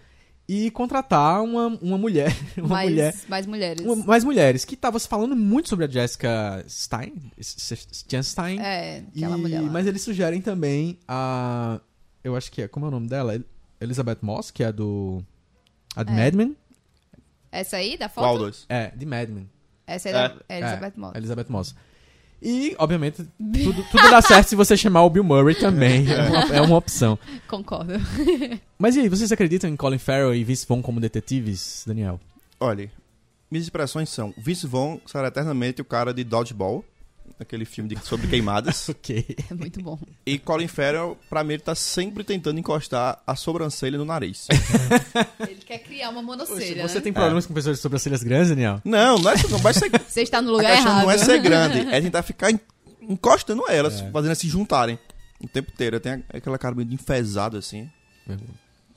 E 0.47 0.69
contratar 0.73 1.43
uma, 1.43 1.69
uma 1.81 1.97
mulher, 1.97 2.37
uma 2.59 2.69
mais, 2.69 2.91
mulher 2.91 3.15
mais 3.29 3.47
mulheres. 3.47 3.81
uma- 3.87 4.05
mais 4.05 4.25
mulheres, 4.25 4.65
que 4.65 4.77
tava 4.77 4.99
se 4.99 5.07
falando 5.09 5.35
muito 5.37 5.69
sobre 5.69 5.85
a 5.85 5.89
Jessica 5.89 6.65
Stein, 6.69 7.15
Stein. 7.41 8.59
É, 8.61 9.05
aquela 9.17 9.37
E- 9.39 9.41
mulher 9.41 9.61
lá. 9.63 9.71
Mas 9.71 9.87
eles 9.87 10.03
sugerem 10.03 10.41
também 10.43 10.99
a. 11.07 11.81
Eu 12.25 12.35
acho 12.37 12.51
que 12.53 12.63
é. 12.63 12.69
Como 12.69 12.85
é 12.85 12.89
o 12.89 12.91
nome 12.93 13.07
dela? 13.09 13.35
El- 13.37 13.45
Elizabeth 13.81 14.19
Moss, 14.23 14.51
que 14.51 14.63
é 14.65 14.67
a 14.67 14.71
do. 14.73 15.25
A 15.97 16.03
de 16.03 16.13
É. 16.13 16.17
Mad 16.17 16.35
Men. 16.35 16.57
Essa 17.53 17.77
aí, 17.77 17.97
da 17.97 18.09
Qual 18.09 18.33
foto? 18.35 18.39
dois? 18.41 18.67
É, 18.69 18.91
de 18.95 19.07
Mad 19.07 19.29
Men. 19.31 19.49
Essa 19.95 20.09
é, 20.09 20.15
a- 20.17 20.35
é 20.49 20.59
Elizabeth 20.59 20.93
É, 20.97 21.01
Moss. 21.01 21.15
Elizabeth 21.17 21.47
Moss. 21.49 21.75
E, 22.43 22.75
obviamente, 22.79 23.17
tudo, 23.37 23.83
tudo 23.91 24.11
dá 24.11 24.23
certo 24.23 24.49
se 24.49 24.57
você 24.57 24.75
chamar 24.75 25.03
o 25.05 25.11
Bill 25.11 25.23
Murray 25.25 25.55
também. 25.55 26.07
É 26.11 26.23
uma, 26.23 26.55
é 26.57 26.61
uma 26.63 26.77
opção. 26.77 27.19
Concordo. 27.47 27.93
Mas 28.79 28.97
e 28.97 29.01
aí, 29.01 29.09
vocês 29.11 29.31
acreditam 29.31 29.69
em 29.69 29.77
Colin 29.77 29.99
Farrell 29.99 30.35
e 30.35 30.43
Vince 30.43 30.65
Vaughn 30.67 30.81
como 30.81 30.99
detetives, 31.01 31.85
Daniel? 31.87 32.19
Olha, 32.59 32.91
minhas 33.51 33.69
impressões 33.69 34.09
são: 34.09 34.33
Vince 34.39 34.67
Vaughn 34.67 34.99
será 35.07 35.29
eternamente 35.29 35.83
o 35.83 35.85
cara 35.85 36.15
de 36.15 36.25
Dodgeball, 36.25 36.83
aquele 37.41 37.65
filme 37.65 37.95
de- 37.95 38.05
sobre 38.07 38.27
queimadas. 38.29 38.89
Ok. 39.01 39.25
É 39.51 39.55
muito 39.55 39.81
bom. 39.83 39.99
e 40.27 40.39
Colin 40.39 40.69
Farrell, 40.69 41.17
pra 41.29 41.43
mim, 41.43 41.55
ele 41.55 41.63
tá 41.63 41.75
sempre 41.75 42.23
tentando 42.23 42.59
encostar 42.61 43.21
a 43.27 43.35
sobrancelha 43.35 43.97
no 43.99 44.05
nariz. 44.05 44.47
Ele 45.41 45.61
quer 45.65 45.79
criar 45.79 46.11
uma 46.11 46.23
monocelha, 46.23 46.87
Você 46.87 46.97
né? 46.97 47.01
tem 47.01 47.13
problemas 47.13 47.47
com 47.47 47.55
pessoas 47.55 47.77
de 47.77 47.83
sobrancelhas 47.83 48.23
grandes, 48.23 48.51
Daniel? 48.51 48.81
não, 48.85 49.19
não 49.19 49.31
é 49.31 49.35
não 49.49 49.59
vai 49.59 49.73
ser. 49.73 49.91
Você 50.07 50.23
está 50.23 50.43
no 50.43 50.51
A 50.51 50.53
lugar 50.53 50.73
questão 50.75 50.93
errado. 50.93 51.05
não 51.05 51.11
é 51.11 51.19
ser 51.19 51.41
grande, 51.41 51.79
é 51.95 52.01
tentar 52.01 52.23
ficar 52.23 52.51
en- 52.51 52.61
encostando 53.03 53.63
elas, 53.69 54.01
fazendo 54.01 54.27
elas 54.27 54.39
se 54.39 54.49
juntarem 54.49 54.99
o 55.43 55.49
tempo 55.49 55.71
inteiro. 55.73 55.99
Tem 56.01 56.13
a- 56.13 56.21
aquela 56.35 56.59
cara 56.59 56.75
meio 56.75 56.87
de 56.89 56.95
enfesado 56.95 57.57
assim. 57.57 57.89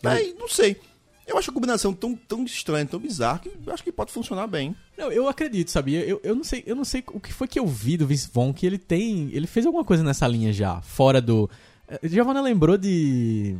Aí, 0.04 0.36
não 0.38 0.50
sei. 0.50 0.80
Eu 1.25 1.38
acho 1.38 1.50
a 1.51 1.53
combinação 1.53 1.94
tão, 1.94 2.15
tão 2.15 2.44
estranha, 2.44 2.86
tão 2.86 3.00
bizarra, 3.00 3.39
que 3.39 3.50
eu 3.65 3.74
acho 3.74 3.84
que 3.84 3.92
pode 3.92 4.12
funcionar 4.12 4.46
bem. 4.48 4.75
Não, 4.98 5.12
eu 5.12 5.27
acredito, 5.30 5.72
sabia? 5.72 6.01
Eu, 6.06 6.20
eu 6.24 6.36
não 6.36 6.44
sei, 6.44 6.63
eu 6.65 6.75
não 6.75 6.84
sei 6.84 7.03
o 7.13 7.20
que 7.20 7.32
foi 7.32 7.48
que 7.48 7.58
eu 7.58 7.65
vi 7.65 7.96
do 7.96 8.06
Vince 8.06 8.30
Vaughn 8.34 8.51
que 8.51 8.65
ele 8.65 8.77
tem, 8.77 9.30
ele 9.32 9.48
fez 9.48 9.65
alguma 9.65 9.86
coisa 9.86 10.03
nessa 10.03 10.27
linha 10.27 10.51
já, 10.51 10.82
fora 10.82 11.22
do 11.22 11.50
Eh, 11.88 12.00
Giovanna 12.08 12.42
lembrou 12.42 12.77
de 12.77 13.58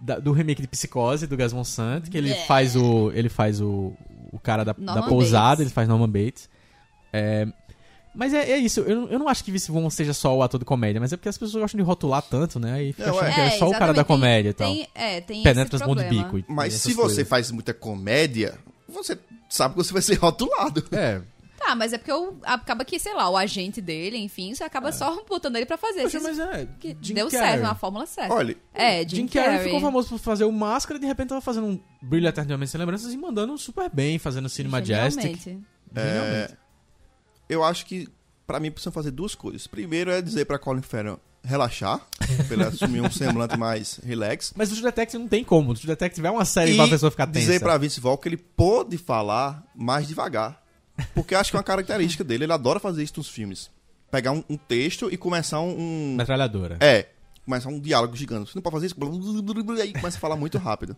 da- 0.00 0.18
do 0.18 0.32
remake 0.32 0.60
de 0.62 0.68
Psicose 0.68 1.26
do 1.26 1.36
Gas 1.36 1.52
Van 1.52 1.62
Sant, 1.64 2.08
que 2.10 2.18
ele 2.18 2.30
É. 2.30 2.44
faz 2.44 2.74
o 2.76 3.10
ele 3.14 3.28
faz 3.28 3.60
o, 3.60 3.92
o 4.32 4.38
cara 4.38 4.64
da, 4.64 4.72
da 4.72 5.02
pousada, 5.04 5.48
Bates. 5.48 5.60
ele 5.62 5.70
faz 5.70 5.88
Norman 5.88 6.08
Bates. 6.08 6.48
É, 7.12 7.46
mas 8.16 8.32
é, 8.34 8.50
é 8.52 8.56
isso, 8.58 8.80
eu, 8.80 8.96
não- 9.02 9.08
eu 9.10 9.18
não 9.18 9.28
acho 9.28 9.44
que 9.44 9.52
Vince 9.52 9.70
Vaughn 9.70 9.88
seja 9.90 10.12
só 10.12 10.36
o 10.36 10.42
ator 10.42 10.58
de 10.58 10.64
comédia, 10.64 11.00
mas 11.00 11.12
é 11.12 11.16
porque 11.16 11.28
as 11.28 11.36
pessoas 11.38 11.60
gostam 11.62 11.78
de 11.78 11.84
rotular 11.84 12.22
tanto, 12.22 12.58
né? 12.58 12.82
E 12.82 12.92
fica 12.92 13.08
Não, 13.08 13.18
achando 13.18 13.30
é. 13.30 13.34
que 13.34 13.40
é 13.40 13.50
só 13.58 13.68
o 13.68 13.72
cara 13.72 13.92
da 13.92 14.04
comédia 14.04 14.50
e 14.50 14.52
tal. 14.54 14.72
Tem, 14.72 14.88
é, 14.94 15.20
tem 15.20 15.42
Penetra 15.42 15.76
esse 15.76 15.82
as 15.84 15.88
mãos 15.88 15.96
de 15.98 16.04
problema. 16.04 16.24
bico. 16.32 16.38
e- 16.38 16.44
Mas 16.48 16.74
e 16.74 16.78
se 16.78 16.92
você 16.94 17.02
coisas. 17.16 17.28
faz 17.28 17.50
muita 17.50 17.72
comédia, 17.74 18.58
você 18.88 19.18
sabe 19.48 19.74
que 19.74 19.84
você 19.84 19.92
vai 19.92 20.02
ser 20.02 20.14
rotulado. 20.14 20.84
É, 20.92 21.20
Tá, 21.58 21.74
mas 21.74 21.92
é 21.92 21.98
porque 21.98 22.12
o, 22.12 22.34
acaba 22.44 22.84
que, 22.84 22.96
sei 22.98 23.12
lá, 23.14 23.28
o 23.30 23.36
agente 23.36 23.80
dele, 23.80 24.18
enfim, 24.18 24.54
você 24.54 24.62
acaba 24.62 24.92
só 24.92 25.24
botando 25.28 25.56
ele 25.56 25.64
pra 25.66 25.76
fazer. 25.78 26.02
Poxa, 26.02 26.20
mas 26.20 26.38
é. 26.38 26.68
que 26.78 26.96
Jim 27.00 27.14
deu 27.14 27.28
Carrey. 27.28 27.48
certo, 27.48 27.62
uma 27.64 27.74
fórmula 27.74 28.06
certa. 28.06 28.32
Olha, 28.34 28.56
é, 28.74 29.00
Jim, 29.08 29.16
Jim 29.16 29.26
Carrey 29.26 29.64
ficou 29.64 29.80
famoso 29.80 30.10
por 30.10 30.18
fazer 30.18 30.44
o 30.44 30.52
Máscara 30.52 30.98
e 30.98 31.00
de 31.00 31.06
repente 31.06 31.28
tava 31.30 31.40
fazendo 31.40 31.66
um 31.66 31.80
Brilho 32.02 32.28
Eternamente 32.28 32.70
Sem 32.70 32.78
Lembranças 32.78 33.12
e 33.12 33.16
mandando 33.16 33.56
super 33.58 33.90
bem, 33.92 34.16
fazendo 34.18 34.48
Cine 34.50 34.68
Majestic. 34.68 35.38
Genialmente. 35.42 35.66
Genialmente. 35.92 36.54
Eu 37.48 37.62
acho 37.64 37.86
que 37.86 38.08
pra 38.46 38.60
mim 38.60 38.70
precisam 38.70 38.92
fazer 38.92 39.10
duas 39.10 39.34
coisas. 39.34 39.66
Primeiro 39.66 40.10
é 40.10 40.20
dizer 40.22 40.44
pra 40.44 40.58
Colin 40.58 40.82
Farrell 40.82 41.18
relaxar, 41.44 42.00
pra 42.18 42.56
ele 42.56 42.64
assumir 42.64 43.00
um 43.00 43.10
semblante 43.10 43.56
mais 43.56 44.00
relax. 44.04 44.52
Mas 44.56 44.68
o 44.70 44.74
True 44.74 44.84
Detective 44.86 45.22
não 45.22 45.28
tem 45.28 45.44
como. 45.44 45.70
O 45.70 45.74
True 45.74 45.86
Detective 45.86 46.26
é 46.26 46.30
uma 46.30 46.44
série 46.44 46.72
E 46.72 46.76
pra 46.76 46.88
pessoa 46.88 47.10
ficar 47.10 47.26
tensa. 47.28 47.38
dizer 47.46 47.60
pra 47.60 47.78
Vince 47.78 48.00
Vaughn 48.00 48.16
que 48.16 48.28
ele 48.28 48.36
pode 48.36 48.98
falar 48.98 49.64
mais 49.74 50.08
devagar. 50.08 50.60
Porque 51.14 51.34
eu 51.34 51.38
acho 51.38 51.50
que 51.50 51.56
é 51.56 51.58
uma 51.58 51.64
característica 51.64 52.24
dele. 52.24 52.44
Ele 52.44 52.52
adora 52.52 52.80
fazer 52.80 53.02
isso 53.04 53.14
nos 53.18 53.28
filmes. 53.28 53.70
Pegar 54.10 54.32
um, 54.32 54.42
um 54.48 54.56
texto 54.56 55.08
e 55.12 55.16
começar 55.16 55.60
um... 55.60 56.14
Metralhadora. 56.16 56.78
É, 56.80 57.08
começar 57.44 57.68
um 57.68 57.78
diálogo 57.78 58.16
gigante. 58.16 58.50
Você 58.50 58.56
não 58.58 58.62
pode 58.62 58.74
fazer 58.76 58.86
isso... 58.86 58.96
blá, 58.98 59.08
blá, 59.08 59.18
blá, 59.18 59.52
blá, 59.52 59.62
blá, 59.62 59.84
E 59.84 59.92
começa 59.92 60.16
a 60.16 60.20
falar 60.20 60.36
muito 60.36 60.56
rápido. 60.58 60.96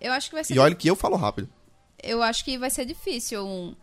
Eu 0.00 0.12
acho 0.12 0.28
que 0.30 0.34
vai 0.34 0.44
ser 0.44 0.54
E 0.54 0.58
olha 0.58 0.74
que 0.74 0.88
eu 0.88 0.94
falo 0.96 1.16
rápido. 1.16 1.48
eu 2.02 2.22
acho 2.22 2.44
que 2.44 2.56
vai 2.56 2.70
ser 2.70 2.84
difícil 2.86 3.44
um- 3.46 3.74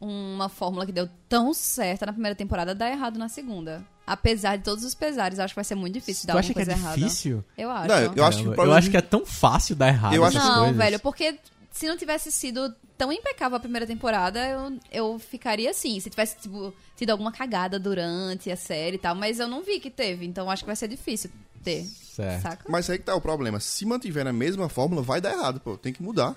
uma 0.00 0.48
fórmula 0.48 0.84
que 0.86 0.92
deu 0.92 1.08
tão 1.28 1.52
certa 1.54 2.06
na 2.06 2.12
primeira 2.12 2.34
temporada 2.34 2.74
dar 2.74 2.90
errado 2.90 3.18
na 3.18 3.28
segunda. 3.28 3.84
Apesar 4.06 4.56
de 4.56 4.62
todos 4.64 4.84
os 4.84 4.94
pesares, 4.94 5.38
eu 5.38 5.44
acho 5.44 5.52
que 5.52 5.56
vai 5.56 5.64
ser 5.64 5.74
muito 5.74 5.94
difícil 5.94 6.22
Tu 6.22 6.26
dar 6.28 6.38
acha 6.38 6.48
alguma 6.50 6.64
que 6.64 6.70
é 6.70 6.74
coisa 6.74 6.80
errada. 6.80 6.96
difícil? 6.98 7.44
Eu 7.58 7.70
acho. 7.70 7.88
Não, 7.88 7.94
eu 8.14 8.24
acho 8.24 8.42
que 8.42 8.60
eu 8.60 8.72
acho 8.72 8.90
que 8.90 8.96
é 8.96 9.00
tão 9.02 9.26
fácil 9.26 9.74
dar 9.74 9.88
errado 9.88 10.14
Eu 10.14 10.24
acho- 10.24 10.38
Não, 10.38 10.58
coisas. 10.60 10.76
velho, 10.76 11.00
porque 11.00 11.38
se 11.72 11.88
não 11.88 11.96
tivesse 11.96 12.30
sido 12.30 12.74
tão 12.96 13.12
impecável 13.12 13.56
a 13.56 13.60
primeira 13.60 13.86
temporada, 13.86 14.38
eu, 14.48 14.78
eu 14.92 15.18
ficaria 15.18 15.70
assim. 15.70 15.98
Se 16.00 16.08
tivesse 16.08 16.36
tipo, 16.38 16.72
tido 16.96 17.10
alguma 17.10 17.32
cagada 17.32 17.78
durante 17.78 18.50
a 18.50 18.56
série 18.56 18.96
e 18.96 18.98
tal, 18.98 19.14
mas 19.14 19.38
eu 19.40 19.48
não 19.48 19.62
vi 19.62 19.80
que 19.80 19.90
teve, 19.90 20.24
então 20.24 20.50
acho 20.50 20.62
que 20.62 20.66
vai 20.68 20.76
ser 20.76 20.88
difícil 20.88 21.30
ter. 21.64 21.84
Certo. 21.84 22.42
Saca? 22.42 22.64
Mas 22.70 22.88
aí 22.88 22.96
que 22.98 23.04
tá 23.04 23.14
o 23.14 23.20
problema. 23.20 23.60
Se 23.60 23.84
mantiver 23.84 24.26
a 24.26 24.32
mesma 24.32 24.68
fórmula, 24.70 25.02
vai 25.02 25.20
dar 25.20 25.32
errado, 25.32 25.60
pô. 25.60 25.76
Tem 25.76 25.92
que 25.92 26.02
mudar. 26.02 26.34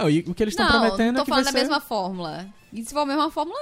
Não, 0.00 0.10
e 0.10 0.20
o 0.20 0.34
que 0.34 0.42
eles 0.42 0.52
estão 0.52 0.66
prometendo 0.68 1.12
não 1.14 1.20
é 1.20 1.20
tô 1.20 1.24
que 1.24 1.30
falando 1.30 1.44
vai 1.44 1.52
da 1.52 1.58
ser... 1.58 1.64
mesma 1.64 1.80
fórmula. 1.80 2.46
E 2.72 2.84
se 2.84 2.92
for 2.92 3.00
a 3.00 3.06
mesma 3.06 3.30
fórmula, 3.30 3.58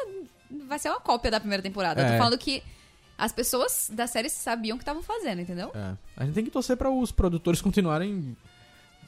vai 0.69 0.79
ser 0.79 0.89
uma 0.91 1.01
cópia 1.01 1.31
da 1.31 1.41
primeira 1.41 1.63
temporada. 1.63 2.01
Eu 2.01 2.07
É. 2.07 2.13
tô 2.13 2.19
falando 2.19 2.39
que 2.39 2.63
as 3.17 3.33
pessoas 3.33 3.91
da 3.93 4.07
série 4.07 4.29
sabiam 4.29 4.75
o 4.75 4.79
que 4.79 4.83
estavam 4.83 5.03
fazendo, 5.03 5.41
entendeu? 5.41 5.71
É. 5.75 5.93
A 6.17 6.25
gente 6.25 6.35
tem 6.35 6.45
que 6.45 6.51
torcer 6.51 6.77
pra 6.77 6.91
os 6.91 7.13
produtores 7.13 7.61
continuarem. 7.61 8.37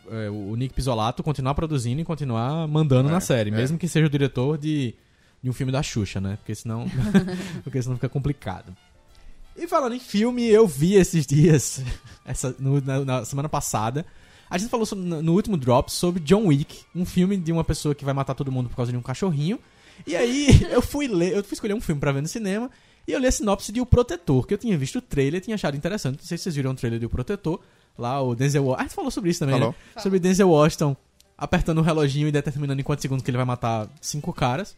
é, 0.09 0.31
o 0.31 0.55
Nick 0.55 0.73
Pisolato 0.75 1.23
continuar 1.23 1.55
produzindo 1.55 2.01
e 2.01 2.05
continuar 2.05 2.69
mandando 2.69 3.09
É, 3.09 3.13
na 3.13 3.21
série, 3.21 3.51
é. 3.51 3.53
mesmo 3.53 3.77
que 3.77 3.89
seja 3.89 4.07
o 4.07 4.11
diretor 4.11 4.57
de, 4.57 4.95
de 5.43 5.51
um 5.51 5.53
filme 5.53 5.73
da 5.73 5.83
Xuxa, 5.83 6.21
né? 6.21 6.37
Porque 6.37 6.55
senão, 6.55 6.87
porque 7.65 7.83
senão 7.83 7.97
fica 7.97 8.09
complicado. 8.09 8.77
E 9.57 9.67
falando 9.67 9.95
em 9.95 9.99
filme, 9.99 10.47
eu 10.47 10.65
vi 10.67 10.95
esses 10.95 11.27
dias, 11.27 11.83
essa, 12.25 12.55
no- 12.59 12.81
na, 12.81 13.05
na 13.05 13.25
semana 13.25 13.49
passada, 13.49 14.07
a 14.49 14.59
gente 14.59 14.71
falou 14.71 14.87
sobre- 14.87 15.05
no, 15.05 15.33
último 15.33 15.57
drop 15.57 15.91
sobre 15.93 16.23
John 16.23 16.47
Wick, 16.47 16.85
um 16.95 17.05
filme 17.05 17.37
de 17.37 17.53
uma 17.53 17.65
pessoa 17.65 17.95
que 17.95 18.05
vai 18.05 18.15
matar 18.15 18.35
todo 18.35 18.51
mundo 18.53 18.69
por 18.69 18.77
causa 18.77 18.93
de 18.93 18.99
um 18.99 19.03
cachorrinho. 19.03 19.59
E 20.07 20.15
aí 20.15 20.49
eu 20.71 20.83
fui 20.83 21.09
ler, 21.09 21.37
eu 21.37 21.45
fui 21.45 21.55
escolher 21.55 21.75
um 21.75 21.81
filme 21.81 22.01
pra 22.01 22.13
ver 22.13 22.21
no 22.21 22.29
cinema 22.29 22.71
e 23.07 23.13
eu 23.13 23.19
li 23.19 23.27
a 23.27 23.33
sinopse 23.33 23.73
de 23.73 23.81
O 23.81 23.87
Protetor, 23.87 24.47
que 24.47 24.55
eu 24.55 24.59
tinha 24.59 24.77
visto 24.77 24.97
o 24.97 25.01
trailer 25.03 25.41
e 25.41 25.45
tinha 25.45 25.55
achado 25.55 25.77
interessante. 25.77 26.19
Não 26.19 26.25
sei 26.25 26.37
se 26.37 26.45
vocês 26.45 26.57
viram 26.57 26.73
o 26.73 26.75
trailer 26.75 26.99
de 26.99 27.07
O 27.07 27.11
Protetor. 27.11 27.61
Lá 27.99 28.21
o 28.21 28.35
Denzel 28.35 28.63
Washington. 28.65 28.79
Ah, 28.79 28.83
a 28.83 28.87
gente 28.87 28.95
falou 28.95 29.11
sobre 29.11 29.31
isso 29.31 29.39
também, 29.41 29.55
Falou. 29.59 29.75
né? 29.95 30.03
Sobre 30.03 30.19
Denzel 30.19 30.51
Washington 30.51 30.95
apertando 31.39 31.79
o 31.79 31.83
reloginho 31.83 32.29
e 32.29 32.33
determinando 32.33 32.81
em 32.81 32.85
quantos 32.85 33.03
segundos 33.03 33.25
que 33.25 33.31
ele 33.31 33.37
vai 33.39 33.47
matar 33.47 33.89
cinco 34.01 34.33
caras. 34.33 34.77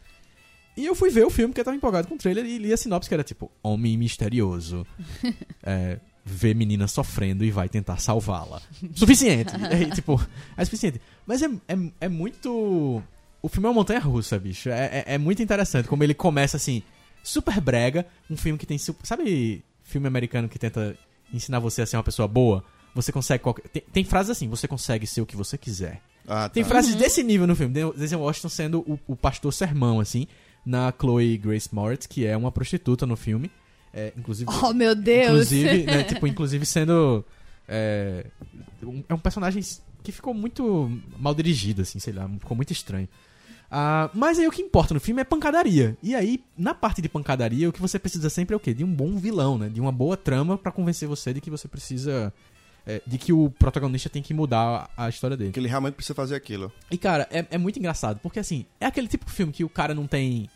E 0.76 0.86
eu 0.86 0.94
fui 0.94 1.10
ver 1.10 1.26
o 1.26 1.30
filme, 1.30 1.48
porque 1.48 1.60
eu 1.60 1.64
tava 1.64 1.76
empolgado 1.76 2.06
com 2.06 2.14
o 2.14 2.18
trailer 2.18 2.44
e 2.44 2.58
li 2.58 2.72
a 2.72 2.76
sinopse 2.76 3.08
que 3.08 3.14
era 3.14 3.24
tipo: 3.24 3.50
Homem 3.62 3.96
misterioso. 3.96 4.86
é, 5.64 5.98
vê 6.28 6.54
menina 6.54 6.86
sofrendo 6.86 7.44
e 7.44 7.50
vai 7.50 7.68
tentar 7.68 7.98
salvá-la. 7.98 8.60
Suficiente. 8.94 9.52
É, 9.68 9.90
tipo, 9.90 10.20
é 10.56 10.64
suficiente. 10.64 11.00
Mas 11.26 11.42
é, 11.42 11.46
é, 11.46 11.76
é 12.02 12.08
muito. 12.08 13.02
O 13.42 13.48
filme 13.48 13.66
é 13.66 13.68
uma 13.70 13.74
montanha 13.74 14.00
russa, 14.00 14.38
bicho. 14.38 14.68
É, 14.68 15.04
é, 15.06 15.14
é 15.14 15.18
muito 15.18 15.42
interessante 15.42 15.88
como 15.88 16.02
ele 16.02 16.14
começa 16.14 16.56
assim, 16.56 16.82
super 17.22 17.60
brega. 17.60 18.06
Um 18.30 18.36
filme 18.36 18.58
que 18.58 18.66
tem. 18.66 18.78
Sabe 18.78 19.64
filme 19.82 20.06
americano 20.06 20.48
que 20.48 20.58
tenta 20.58 20.96
ensinar 21.32 21.58
você 21.58 21.82
a 21.82 21.86
ser 21.86 21.96
uma 21.96 22.02
pessoa 22.02 22.28
boa? 22.28 22.64
Você 22.94 23.12
consegue. 23.12 23.42
Qualquer... 23.42 23.68
Tem, 23.68 23.82
tem 23.92 24.04
frases 24.04 24.30
assim: 24.30 24.48
você 24.48 24.68
consegue 24.68 25.06
ser 25.06 25.20
o 25.20 25.26
que 25.26 25.36
você 25.36 25.56
quiser. 25.56 26.00
Ah, 26.28 26.48
Tem 26.48 26.62
tá. 26.62 26.68
frases 26.68 26.94
desse 26.94 27.22
nível 27.22 27.46
no 27.46 27.56
filme. 27.56 27.72
Denzel 27.72 28.20
Washington 28.20 28.48
sendo 28.50 28.80
o, 28.80 28.98
o 29.08 29.16
pastor 29.16 29.52
sermão, 29.52 29.98
assim, 29.98 30.26
na 30.64 30.92
Chloe 30.92 31.38
Grace 31.38 31.74
Moritz, 31.74 32.06
que 32.06 32.26
é 32.26 32.36
uma 32.36 32.52
prostituta 32.52 33.06
no 33.06 33.16
filme. 33.16 33.50
É, 33.92 34.12
inclusive, 34.16 34.50
Oh, 34.62 34.72
meu 34.72 34.94
Deus! 34.94 35.28
inclusive, 35.52 35.82
né, 35.84 36.02
tipo, 36.04 36.26
inclusive 36.26 36.64
sendo. 36.66 37.24
É 37.66 38.24
um, 38.82 39.04
é 39.08 39.14
um 39.14 39.18
personagem 39.18 39.62
que 40.02 40.12
ficou 40.12 40.32
muito 40.32 40.90
mal 41.18 41.34
dirigido, 41.34 41.82
assim, 41.82 41.98
sei 41.98 42.12
lá, 42.12 42.28
ficou 42.38 42.56
muito 42.56 42.72
estranho. 42.72 43.08
Ah, 43.70 44.08
mas 44.14 44.38
aí 44.38 44.46
o 44.46 44.50
que 44.50 44.62
importa 44.62 44.94
no 44.94 45.00
filme 45.00 45.20
é 45.20 45.24
pancadaria. 45.24 45.96
E 46.02 46.14
aí, 46.14 46.42
na 46.56 46.72
parte 46.74 47.02
de 47.02 47.08
pancadaria, 47.08 47.68
o 47.68 47.72
que 47.72 47.80
você 47.82 47.98
precisa 47.98 48.30
sempre 48.30 48.54
é 48.54 48.56
o 48.56 48.60
quê? 48.60 48.72
De 48.72 48.82
um 48.82 48.92
bom 48.94 49.16
vilão, 49.18 49.58
né? 49.58 49.68
De 49.68 49.78
uma 49.80 49.92
boa 49.92 50.16
trama 50.16 50.56
pra 50.56 50.72
convencer 50.72 51.06
você 51.06 51.34
de 51.34 51.40
que 51.42 51.50
você 51.50 51.68
precisa. 51.68 52.32
é, 52.86 53.02
de 53.06 53.18
que 53.18 53.30
o 53.30 53.50
protagonista 53.50 54.08
tem 54.08 54.22
que 54.22 54.32
mudar 54.32 54.88
a 54.96 55.10
história 55.10 55.36
dele. 55.36 55.52
Que 55.52 55.60
ele 55.60 55.68
realmente 55.68 55.94
precisa 55.94 56.14
fazer 56.14 56.34
aquilo. 56.36 56.72
E, 56.90 56.96
cara, 56.96 57.28
é, 57.30 57.44
é 57.50 57.58
muito 57.58 57.78
engraçado, 57.78 58.18
porque 58.20 58.38
assim, 58.38 58.64
é 58.80 58.86
aquele 58.86 59.06
tipo 59.08 59.26
de 59.26 59.32
filme 59.32 59.52
que 59.52 59.62
o 59.64 59.68
cara 59.68 59.94
não 59.94 60.06
tem. 60.06 60.48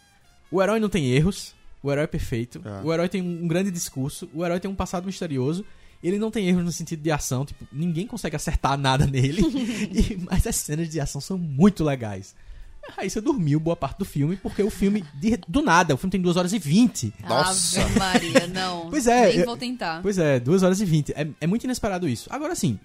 O 0.51 0.63
herói 0.63 0.81
não 0.81 0.89
tem 0.89 1.11
erros, 1.13 1.55
o 1.83 1.91
herói 1.91 2.05
é 2.05 2.07
perfeito, 2.07 2.61
É. 2.65 2.85
o 2.87 2.93
herói 2.93 3.09
tem 3.09 3.21
um, 3.23 3.47
grande 3.49 3.71
discurso, 3.71 4.29
o 4.35 4.45
herói 4.45 4.61
tem 4.61 4.71
um 4.71 4.75
passado 4.75 5.05
misterioso, 5.07 5.65
ele 6.03 6.19
não 6.19 6.31
tem 6.31 6.49
erros 6.49 6.65
no 6.65 6.73
sentido 6.73 7.01
de 7.03 7.11
ação, 7.11 7.45
tipo, 7.45 7.65
ninguém 7.73 8.07
consegue 8.07 8.35
acertar 8.37 8.77
nada 8.79 9.07
nele, 9.07 9.41
e- 9.93 10.19
mas 10.31 10.47
as 10.47 10.57
cenas 10.57 10.89
de 10.89 11.01
ação 11.01 11.21
são 11.21 11.37
muito 11.39 11.83
legais. 11.85 12.35
A 12.89 12.95
Raíssa 12.95 13.21
dormiu 13.21 13.61
boa 13.61 13.77
parte 13.77 13.99
do 14.01 14.05
filme, 14.05 14.37
porque 14.37 14.61
o 14.61 14.69
filme, 14.71 15.05
de- 15.15 15.39
do 15.47 15.63
nada, 15.63 15.95
o 15.95 15.97
filme 15.97 16.11
tem 16.11 16.21
2 16.21 16.37
horas 16.37 16.53
e 16.53 16.59
20. 16.59 17.15
Nossa. 17.29 17.81
Ave 17.81 17.97
Maria, 17.99 18.47
não. 18.49 18.91
Pois 18.91 19.07
é, 19.07 19.29
Nem 19.29 19.39
eu- 19.39 19.47
vou 19.47 19.57
tentar. 19.57 20.03
Pois 20.03 20.19
é, 20.19 20.41
2 20.41 20.65
horas 20.65 20.81
e 20.81 20.85
20. 20.85 21.13
É, 21.13 21.29
é 21.41 21.47
muito 21.47 21.63
inesperado 21.63 22.09
isso. 22.09 22.29
Agora 22.33 22.57
sim, 22.57 22.81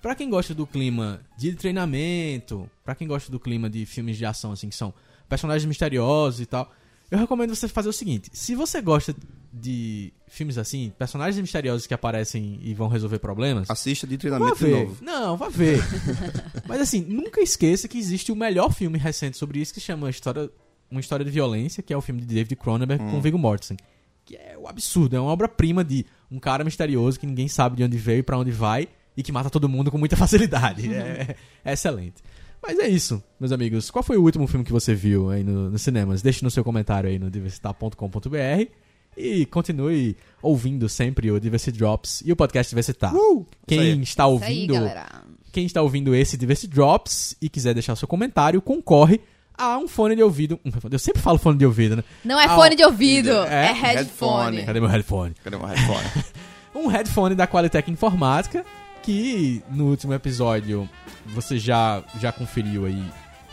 pra 0.00 0.14
quem 0.14 0.30
gosta 0.30 0.54
do 0.54 0.66
clima 0.66 1.20
de 1.36 1.52
treinamento, 1.54 2.68
pra 2.84 2.94
quem 2.94 3.06
gosta 3.06 3.30
do 3.30 3.38
clima 3.38 3.68
de 3.68 3.84
filmes 3.86 4.16
de 4.16 4.24
ação, 4.24 4.52
assim, 4.52 4.68
que 4.70 4.74
são 4.76 4.92
personagens 5.28 5.66
misteriosos 5.66 6.40
e 6.40 6.46
tal, 6.46 6.72
eu 7.10 7.18
recomendo 7.18 7.54
você 7.54 7.68
fazer 7.68 7.88
o 7.88 7.92
seguinte: 7.92 8.30
se 8.32 8.54
você 8.54 8.80
gosta 8.80 9.14
de 9.52 10.12
filmes 10.26 10.58
assim, 10.58 10.92
personagens 10.98 11.40
misteriosos 11.40 11.86
que 11.86 11.94
aparecem 11.94 12.58
e 12.62 12.74
vão 12.74 12.88
resolver 12.88 13.18
problemas. 13.18 13.70
Assista 13.70 14.06
de 14.06 14.16
Vá 14.16 14.20
treinamento 14.20 14.56
de 14.56 14.64
ver. 14.64 14.84
novo. 14.84 15.04
Não, 15.04 15.36
vá 15.36 15.48
ver. 15.48 15.78
Mas 16.66 16.80
assim, 16.80 17.00
nunca 17.02 17.40
esqueça 17.40 17.86
que 17.86 17.98
existe 17.98 18.32
o 18.32 18.36
melhor 18.36 18.72
filme 18.72 18.98
recente 18.98 19.36
sobre 19.36 19.60
isso 19.60 19.72
que 19.72 19.80
chama 19.80 20.10
História 20.10 20.50
uma 20.90 21.00
história 21.00 21.24
de 21.24 21.30
violência, 21.30 21.82
que 21.82 21.92
é 21.92 21.96
o 21.96 22.00
filme 22.00 22.20
de 22.20 22.26
David 22.26 22.56
Cronenberg 22.56 23.02
com 23.10 23.20
Viggo 23.20 23.38
Mortensen. 23.38 23.76
Que 24.24 24.36
é 24.36 24.56
o 24.58 24.66
absurdo, 24.66 25.16
é 25.16 25.20
uma 25.20 25.30
obra-prima 25.30 25.84
de 25.84 26.06
um 26.30 26.38
cara 26.38 26.64
misterioso 26.64 27.18
que 27.18 27.26
ninguém 27.26 27.48
sabe 27.48 27.76
de 27.76 27.84
onde 27.84 27.96
veio 27.96 28.20
e 28.20 28.22
pra 28.22 28.38
onde 28.38 28.50
vai 28.50 28.88
e 29.16 29.22
que 29.22 29.30
mata 29.32 29.50
todo 29.50 29.68
mundo 29.68 29.90
com 29.90 29.98
muita 29.98 30.16
facilidade. 30.16 30.92
É, 30.94 31.36
é 31.64 31.72
excelente. 31.72 32.22
Mas 32.66 32.78
é 32.78 32.88
isso, 32.88 33.22
meus 33.38 33.52
amigos. 33.52 33.90
Qual 33.90 34.02
foi 34.02 34.16
o 34.16 34.22
último 34.22 34.46
filme 34.46 34.64
que 34.64 34.72
você 34.72 34.94
viu 34.94 35.30
aí 35.30 35.44
no, 35.44 35.70
nos 35.70 35.82
cinemas? 35.82 36.22
Deixe 36.22 36.42
no 36.42 36.50
seu 36.50 36.64
comentário 36.64 37.10
aí 37.10 37.18
no 37.18 37.30
diversitar.com.br 37.30 38.70
e 39.16 39.46
continue 39.46 40.16
ouvindo 40.42 40.88
sempre 40.88 41.30
o 41.30 41.38
Diversity 41.38 41.76
Drops 41.78 42.22
e 42.24 42.32
o 42.32 42.36
podcast 42.36 42.70
Diversitar. 42.70 43.14
Uh! 43.14 43.46
Quem 43.66 43.78
Isso 43.80 43.86
aí. 43.96 44.02
está 44.02 44.24
Isso 44.28 44.44
aí, 44.44 44.54
ouvindo 44.60 44.74
galera. 44.74 45.06
quem 45.52 45.66
está 45.66 45.82
ouvindo 45.82 46.14
esse 46.14 46.36
Diversity 46.36 46.72
Drops 46.74 47.36
e 47.40 47.48
quiser 47.48 47.74
deixar 47.74 47.94
seu 47.96 48.08
comentário, 48.08 48.60
concorre 48.62 49.20
a 49.56 49.78
um 49.78 49.86
fone 49.86 50.16
de 50.16 50.22
ouvido. 50.22 50.58
Eu 50.90 50.98
sempre 50.98 51.22
falo 51.22 51.38
fone 51.38 51.58
de 51.58 51.66
ouvido, 51.66 51.96
né? 51.96 52.04
Não 52.24 52.40
é 52.40 52.46
Ah, 52.46 52.56
fone 52.56 52.74
de 52.74 52.84
ouvido, 52.84 53.30
é 53.30 53.66
é, 53.68 53.72
headphone. 53.72 54.56
headphone. 54.56 54.62
Cadê 54.64 54.80
meu 54.80 54.88
headphone? 54.88 55.34
Cadê 55.44 55.56
meu 55.56 55.66
headphone? 55.66 56.24
Um 56.74 56.88
headphone 56.88 57.36
da 57.36 57.46
Qualitec 57.46 57.88
Informática, 57.88 58.66
que 59.04 59.62
no 59.70 59.86
último 59.90 60.14
episódio 60.14 60.88
você 61.26 61.58
já, 61.58 62.02
já 62.20 62.32
conferiu 62.32 62.86
aí 62.86 63.04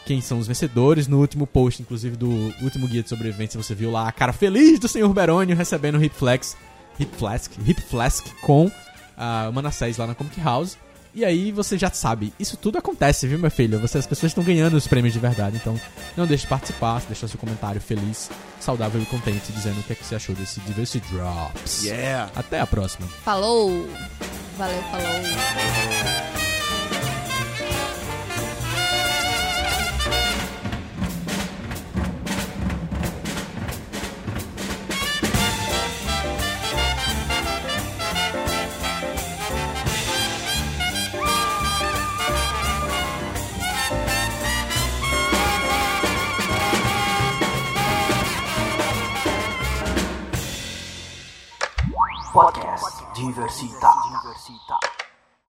quem 0.05 0.21
são 0.21 0.39
os 0.39 0.47
vencedores. 0.47 1.07
No 1.07 1.19
último 1.19 1.45
post, 1.45 1.81
inclusive, 1.81 2.15
do 2.15 2.29
último 2.61 2.87
guia 2.87 3.03
de 3.03 3.09
sobrevivência, 3.09 3.61
você 3.61 3.75
viu 3.75 3.91
lá 3.91 4.07
a 4.07 4.11
cara 4.11 4.33
feliz 4.33 4.79
do 4.79 4.87
Sr. 4.87 5.09
Berônio 5.09 5.55
recebendo 5.55 5.97
o 5.97 6.03
Hip 6.03 6.15
Flex, 6.15 6.55
Hip 6.99 7.15
Flask, 7.17 7.51
Hip 7.65 7.81
Flask 7.81 8.25
com 8.41 8.71
a 9.17 9.49
uh, 9.49 9.53
Manassés 9.53 9.97
lá 9.97 10.07
na 10.07 10.15
Comic 10.15 10.39
House. 10.41 10.77
E 11.13 11.25
aí 11.25 11.51
você 11.51 11.77
já 11.77 11.91
sabe, 11.91 12.33
isso 12.39 12.55
tudo 12.55 12.77
acontece, 12.77 13.27
viu, 13.27 13.37
meu 13.37 13.51
filho? 13.51 13.77
Você, 13.79 13.97
as 13.97 14.07
pessoas 14.07 14.29
estão 14.29 14.45
ganhando 14.45 14.77
os 14.77 14.87
prêmios 14.87 15.11
de 15.13 15.19
verdade, 15.19 15.57
então 15.57 15.77
não 16.15 16.25
deixe 16.25 16.43
de 16.43 16.49
participar, 16.49 17.01
deixar 17.01 17.27
seu 17.27 17.37
comentário 17.37 17.81
feliz, 17.81 18.29
saudável 18.61 19.01
e 19.01 19.05
contente, 19.05 19.51
dizendo 19.51 19.81
o 19.81 19.83
que, 19.83 19.91
é 19.91 19.95
que 19.97 20.05
você 20.05 20.15
achou 20.15 20.33
desse 20.33 20.61
Diversity 20.61 21.05
Drops. 21.13 21.83
yeah! 21.83 22.31
Até 22.33 22.61
a 22.61 22.65
próxima. 22.65 23.05
Falou. 23.25 23.85
Valeu, 24.62 24.84
falou. 24.91 26.21
Podcast 52.32 53.02
Diversità. 54.51 54.81
Diversità. 54.81 54.81